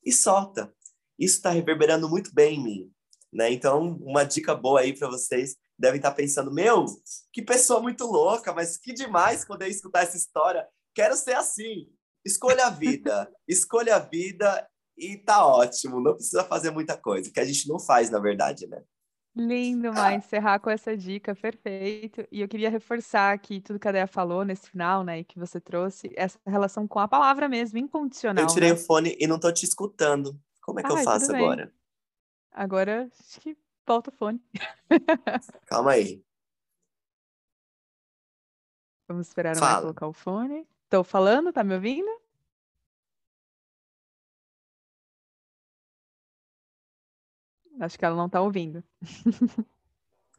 [0.05, 0.73] E solta.
[1.19, 2.93] Isso está reverberando muito bem em mim.
[3.33, 3.51] Né?
[3.53, 6.87] Então, uma dica boa aí para vocês devem estar tá pensando: meu,
[7.33, 10.67] que pessoa muito louca, mas que demais poder escutar essa história.
[10.95, 11.89] Quero ser assim.
[12.25, 16.01] Escolha a vida, escolha a vida e tá ótimo.
[16.01, 18.83] Não precisa fazer muita coisa, que a gente não faz, na verdade, né?
[19.37, 22.25] Lindo, Mai, encerrar com essa dica, perfeito.
[22.31, 25.39] E eu queria reforçar que tudo que a Dea falou nesse final, né, e que
[25.39, 28.45] você trouxe, essa relação com a palavra mesmo, incondicional.
[28.45, 28.75] Eu tirei né?
[28.77, 30.41] o fone e não tô te escutando.
[30.63, 31.73] Como é que Ai, eu faço agora?
[32.53, 34.41] Agora, acho que volta o fone.
[35.67, 36.23] Calma aí.
[39.09, 40.67] Vamos esperar a colocar o fone.
[40.85, 42.24] Estou falando, tá me ouvindo?
[47.85, 48.83] Acho que ela não está ouvindo.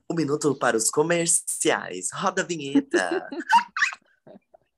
[0.07, 2.09] Um minuto para os comerciais.
[2.13, 3.27] Roda a vinheta.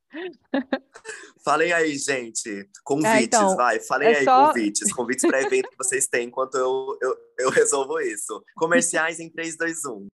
[1.44, 2.70] Falem aí, gente.
[2.84, 3.80] Convites, é, então, vai.
[3.82, 4.48] Falem é aí, só...
[4.48, 4.94] convites.
[4.94, 8.42] Convites para evento que vocês têm enquanto eu, eu, eu resolvo isso.
[8.56, 10.08] Comerciais em 3, 2, 1.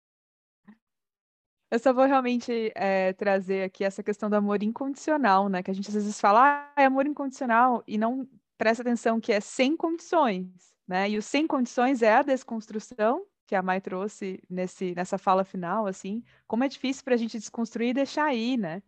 [1.71, 5.63] Eu só vou realmente é, trazer aqui essa questão do amor incondicional, né?
[5.63, 8.27] Que a gente às vezes fala, ah, é amor incondicional, e não
[8.57, 11.09] presta atenção que é sem condições, né?
[11.09, 15.87] E o sem condições é a desconstrução, que a Mai trouxe nesse, nessa fala final,
[15.87, 18.83] assim, como é difícil para a gente desconstruir e deixar aí, né?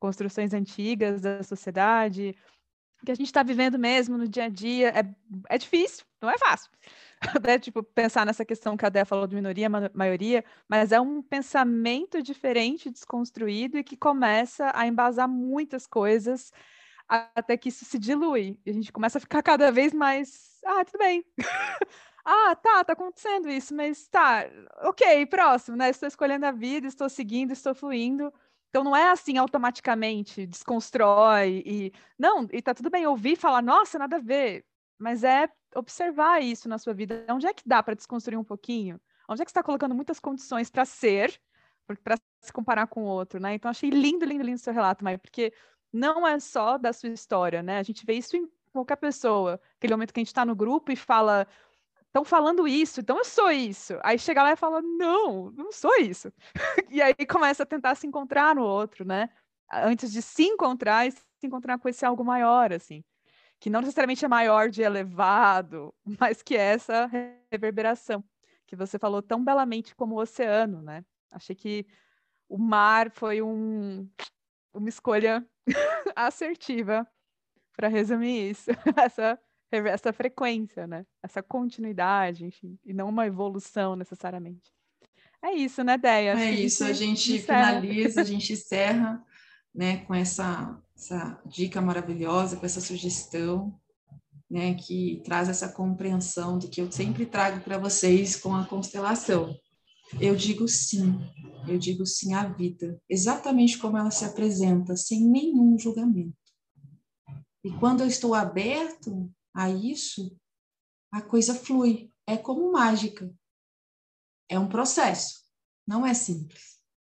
[0.00, 2.34] Construções antigas da sociedade,
[3.06, 5.04] que a gente está vivendo mesmo no dia a dia, é,
[5.48, 6.72] é difícil, não é fácil.
[7.46, 11.22] né, tipo, pensar nessa questão que a Dé falou de minoria, maioria, mas é um
[11.22, 16.50] pensamento diferente, desconstruído e que começa a embasar muitas coisas
[17.08, 18.58] até que isso se dilui.
[18.64, 21.24] E a gente começa a ficar cada vez mais, ah, tudo bem.
[22.24, 24.46] ah, tá, tá acontecendo isso, mas tá,
[24.82, 25.90] ok, próximo, né?
[25.90, 28.32] Estou escolhendo a vida, estou seguindo, estou fluindo.
[28.70, 34.00] Então não é assim automaticamente, desconstrói e não, e tá tudo bem ouvir falar, nossa,
[34.00, 34.64] nada a ver,
[34.98, 37.24] mas é observar isso na sua vida.
[37.30, 39.00] Onde é que dá para desconstruir um pouquinho?
[39.28, 41.40] Onde é que você está colocando muitas condições para ser,
[42.02, 43.54] para se comparar com o outro, né?
[43.54, 45.52] Então, achei lindo, lindo, lindo o seu relato, Maia, porque
[45.94, 47.78] não é só da sua história, né?
[47.78, 49.60] A gente vê isso em qualquer pessoa.
[49.76, 51.46] Aquele momento que a gente está no grupo e fala,
[52.06, 53.98] estão falando isso, então eu sou isso.
[54.02, 56.32] Aí chega lá e fala, não, não sou isso.
[56.90, 59.30] e aí começa a tentar se encontrar no outro, né?
[59.72, 63.04] Antes de se encontrar e se encontrar com esse algo maior, assim
[63.64, 67.06] que não necessariamente é maior de elevado, mas que é essa
[67.50, 68.22] reverberação
[68.66, 71.02] que você falou tão belamente como o oceano, né?
[71.32, 71.86] Achei que
[72.46, 74.06] o mar foi um,
[74.74, 75.46] uma escolha
[76.14, 77.06] assertiva
[77.76, 79.38] para resumir isso, essa,
[79.70, 81.06] essa frequência, né?
[81.22, 84.72] Essa continuidade, enfim, e não uma evolução necessariamente.
[85.42, 86.32] É isso, né, Deia?
[86.38, 87.80] É isso, a gente encerra.
[87.80, 89.22] finaliza, a gente encerra
[89.74, 93.78] né, com essa, essa dica maravilhosa, com essa sugestão,
[94.50, 99.54] né, que traz essa compreensão do que eu sempre trago para vocês com a constelação.
[100.20, 101.18] Eu digo sim,
[101.68, 106.36] eu digo sim à vida, exatamente como ela se apresenta, sem nenhum julgamento.
[107.64, 110.36] E quando eu estou aberto a isso,
[111.10, 113.32] a coisa flui, é como mágica.
[114.48, 115.42] É um processo,
[115.86, 116.74] não é simples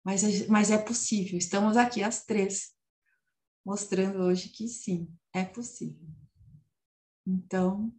[0.07, 1.37] mas, mas é possível.
[1.37, 2.73] Estamos aqui às três,
[3.65, 6.07] mostrando hoje que sim, é possível.
[7.27, 7.93] Então,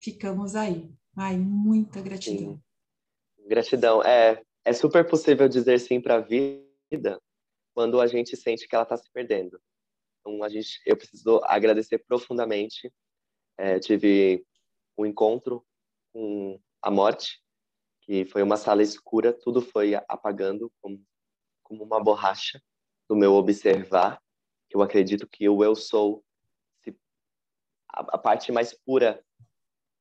[0.00, 0.94] ficamos aí.
[1.16, 2.54] Ai, muita gratidão.
[2.54, 2.62] Sim.
[3.44, 4.02] Gratidão.
[4.02, 7.20] É, é super possível dizer sim para a vida
[7.74, 9.60] quando a gente sente que ela está se perdendo.
[10.20, 12.92] Então, a gente, eu preciso agradecer profundamente.
[13.58, 14.44] É, tive
[14.96, 15.64] um encontro
[16.12, 17.40] com a morte,
[18.02, 21.02] que foi uma sala escura, tudo foi apagando, como
[21.64, 22.62] como uma borracha
[23.08, 24.22] do meu observar,
[24.70, 26.22] eu acredito que o eu sou
[27.88, 29.24] a, a parte mais pura,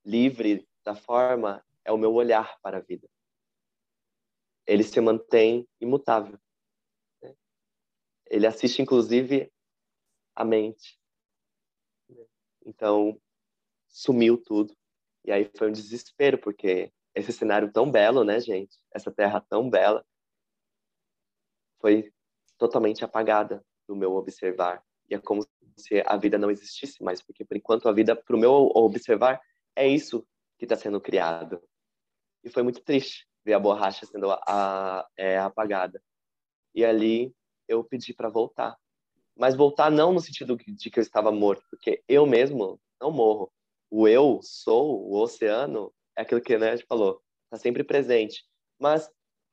[0.05, 3.07] livre da forma é o meu olhar para a vida.
[4.65, 6.39] Ele se mantém imutável.
[7.21, 7.35] Né?
[8.27, 9.51] Ele assiste, inclusive,
[10.35, 10.99] a mente.
[12.65, 13.19] Então,
[13.87, 14.75] sumiu tudo.
[15.25, 18.77] E aí foi um desespero, porque esse cenário tão belo, né, gente?
[18.91, 20.05] Essa terra tão bela
[21.79, 22.13] foi
[22.57, 24.83] totalmente apagada do meu observar.
[25.09, 25.45] E é como
[25.77, 29.41] se a vida não existisse mais, porque por enquanto a vida, para o meu observar,
[29.75, 30.25] é isso
[30.57, 31.61] que está sendo criado.
[32.43, 36.01] E foi muito triste ver a borracha sendo a, a, é, apagada.
[36.73, 37.33] E ali
[37.67, 38.77] eu pedi para voltar.
[39.35, 43.51] Mas voltar não no sentido de que eu estava morto, porque eu mesmo não morro.
[43.89, 48.43] O eu sou, o oceano, é aquilo que né, a gente falou, está sempre presente.
[48.79, 49.09] Mas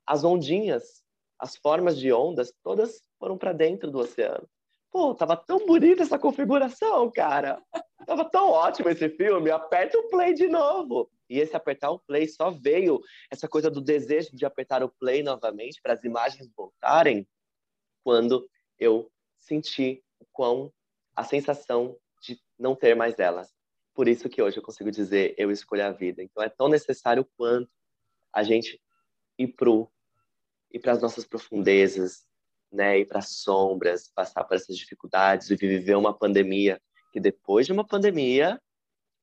[0.07, 1.03] as ondinhas,
[1.39, 4.49] as formas de ondas, todas foram para dentro do oceano.
[4.91, 7.63] Pô, tava tão bonita essa configuração, cara.
[8.05, 9.51] Tava tão ótimo esse filme.
[9.51, 11.11] Aperta o play de novo.
[11.29, 15.23] E esse apertar o play só veio essa coisa do desejo de apertar o play
[15.23, 17.27] novamente para as imagens voltarem
[18.03, 20.73] quando eu senti o quão
[21.15, 23.55] a sensação de não ter mais elas.
[23.95, 26.21] Por isso que hoje eu consigo dizer eu escolho a vida.
[26.21, 27.71] Então é tão necessário quanto
[28.33, 28.81] a gente
[29.39, 29.89] ir pro
[30.73, 32.25] ir para as nossas profundezas,
[32.73, 36.81] né, ir para as sombras, passar por essas dificuldades e viver uma pandemia
[37.13, 38.61] que depois de uma pandemia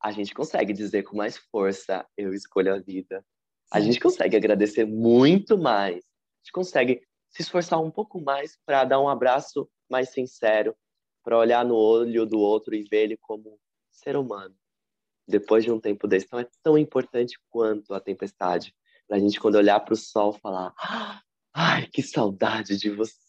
[0.02, 3.26] a gente consegue dizer com mais força eu escolho a vida.
[3.72, 5.98] A gente consegue agradecer muito mais.
[5.98, 10.76] A gente consegue se esforçar um pouco mais para dar um abraço mais sincero,
[11.24, 13.60] para olhar no olho do outro e ver ele como
[13.92, 14.56] ser humano.
[15.28, 18.74] Depois de um tempo desse, então é tão importante quanto a tempestade.
[19.08, 20.74] Para a gente, quando olhar para o sol, falar:
[21.54, 23.27] Ai, que saudade de você!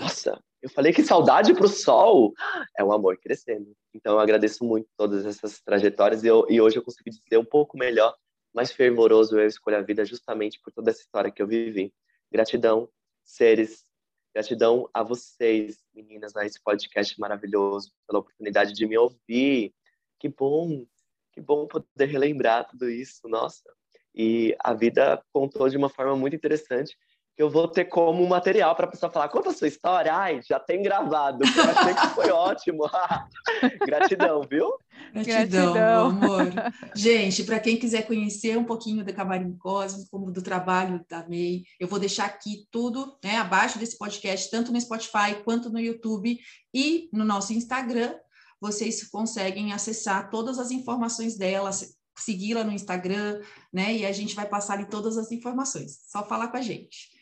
[0.00, 2.32] Nossa, eu falei que saudade para o sol
[2.76, 3.74] é um amor crescendo.
[3.94, 7.44] Então eu agradeço muito todas essas trajetórias e, eu, e hoje eu consegui dizer um
[7.44, 8.14] pouco melhor,
[8.54, 11.92] mais fervoroso eu escolho a vida justamente por toda essa história que eu vivi.
[12.30, 12.88] Gratidão,
[13.24, 13.90] seres
[14.32, 19.74] Gratidão a vocês, meninas, a esse podcast maravilhoso, pela oportunidade de me ouvir.
[20.20, 20.86] Que bom,
[21.32, 23.68] que bom poder relembrar tudo isso, nossa.
[24.14, 26.96] E a vida contou de uma forma muito interessante
[27.36, 30.14] eu vou ter como material para a pessoa falar: conta a sua história.
[30.14, 31.42] Ai, já tem gravado.
[31.44, 32.84] Eu achei que foi ótimo.
[33.86, 34.74] Gratidão, viu?
[35.12, 36.06] Gratidão, Gratidão.
[36.08, 36.52] amor.
[36.94, 41.64] Gente, para quem quiser conhecer um pouquinho da Camarim Cosmos, como do trabalho da MEI,
[41.78, 46.38] eu vou deixar aqui tudo né, abaixo desse podcast, tanto no Spotify quanto no YouTube
[46.74, 48.14] e no nosso Instagram.
[48.60, 51.70] Vocês conseguem acessar todas as informações dela,
[52.18, 53.40] segui-la no Instagram,
[53.72, 53.96] né?
[53.96, 56.00] E a gente vai passar ali todas as informações.
[56.06, 57.18] Só falar com a gente.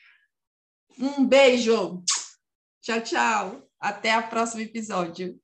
[1.00, 2.02] Um beijo.
[2.82, 3.62] Tchau, tchau.
[3.78, 5.38] Até o próximo episódio.